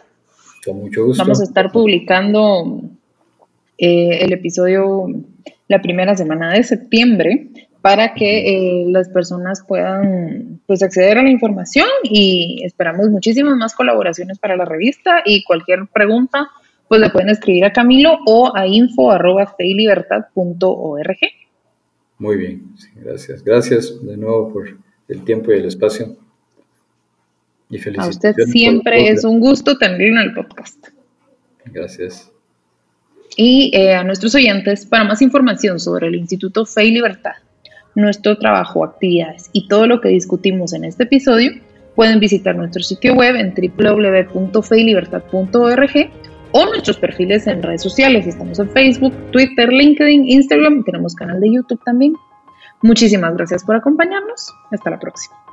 Con 0.64 0.78
mucho 0.78 1.04
gusto. 1.04 1.22
Vamos 1.22 1.40
a 1.40 1.44
estar 1.44 1.70
publicando 1.70 2.80
eh, 3.78 4.18
el 4.22 4.32
episodio 4.32 5.06
la 5.68 5.82
primera 5.82 6.16
semana 6.16 6.52
de 6.52 6.62
septiembre 6.62 7.48
para 7.80 8.14
que 8.14 8.48
eh, 8.48 8.84
las 8.88 9.08
personas 9.10 9.62
puedan 9.66 10.60
pues 10.66 10.82
acceder 10.82 11.18
a 11.18 11.22
la 11.22 11.30
información 11.30 11.86
y 12.02 12.62
esperamos 12.64 13.10
muchísimas 13.10 13.56
más 13.56 13.74
colaboraciones 13.74 14.38
para 14.38 14.56
la 14.56 14.64
revista 14.64 15.22
y 15.24 15.44
cualquier 15.44 15.86
pregunta 15.92 16.48
pues 16.88 17.00
le 17.00 17.10
pueden 17.10 17.30
escribir 17.30 17.64
a 17.64 17.72
Camilo 17.72 18.18
o 18.26 18.56
a 18.56 18.66
info 18.66 19.10
arroba 19.10 19.54
Muy 22.18 22.36
bien, 22.36 22.62
gracias. 22.96 23.42
Gracias 23.42 24.06
de 24.06 24.16
nuevo 24.16 24.52
por 24.52 24.68
el 25.08 25.24
tiempo 25.24 25.52
y 25.52 25.56
el 25.56 25.66
espacio. 25.66 26.16
Y. 27.74 27.80
A 27.98 28.06
usted 28.06 28.34
siempre 28.46 29.08
es 29.08 29.24
un 29.24 29.40
gusto 29.40 29.76
tenerlo 29.76 30.20
en 30.20 30.28
el 30.28 30.34
podcast. 30.34 30.86
Gracias. 31.66 32.30
Y 33.36 33.70
eh, 33.74 33.94
a 33.94 34.04
nuestros 34.04 34.34
oyentes, 34.34 34.84
para 34.86 35.04
más 35.04 35.20
información 35.22 35.80
sobre 35.80 36.08
el 36.08 36.14
Instituto 36.14 36.66
Fe 36.66 36.84
y 36.84 36.90
Libertad, 36.92 37.32
nuestro 37.94 38.36
trabajo, 38.38 38.84
actividades 38.84 39.48
y 39.52 39.66
todo 39.68 39.86
lo 39.86 40.00
que 40.00 40.10
discutimos 40.10 40.72
en 40.72 40.84
este 40.84 41.02
episodio, 41.04 41.52
pueden 41.94 42.18
visitar 42.20 42.56
nuestro 42.56 42.82
sitio 42.82 43.14
web 43.14 43.36
en 43.36 43.54
www.feylibertad.org 43.54 46.10
o 46.52 46.66
nuestros 46.66 46.98
perfiles 46.98 47.46
en 47.48 47.62
redes 47.62 47.82
sociales. 47.82 48.26
Estamos 48.26 48.58
en 48.60 48.70
Facebook, 48.70 49.14
Twitter, 49.32 49.72
LinkedIn, 49.72 50.28
Instagram 50.28 50.80
y 50.80 50.84
tenemos 50.84 51.14
canal 51.14 51.40
de 51.40 51.52
YouTube 51.52 51.82
también. 51.84 52.14
Muchísimas 52.82 53.34
gracias 53.36 53.64
por 53.64 53.76
acompañarnos. 53.76 54.52
Hasta 54.70 54.90
la 54.90 55.00
próxima. 55.00 55.43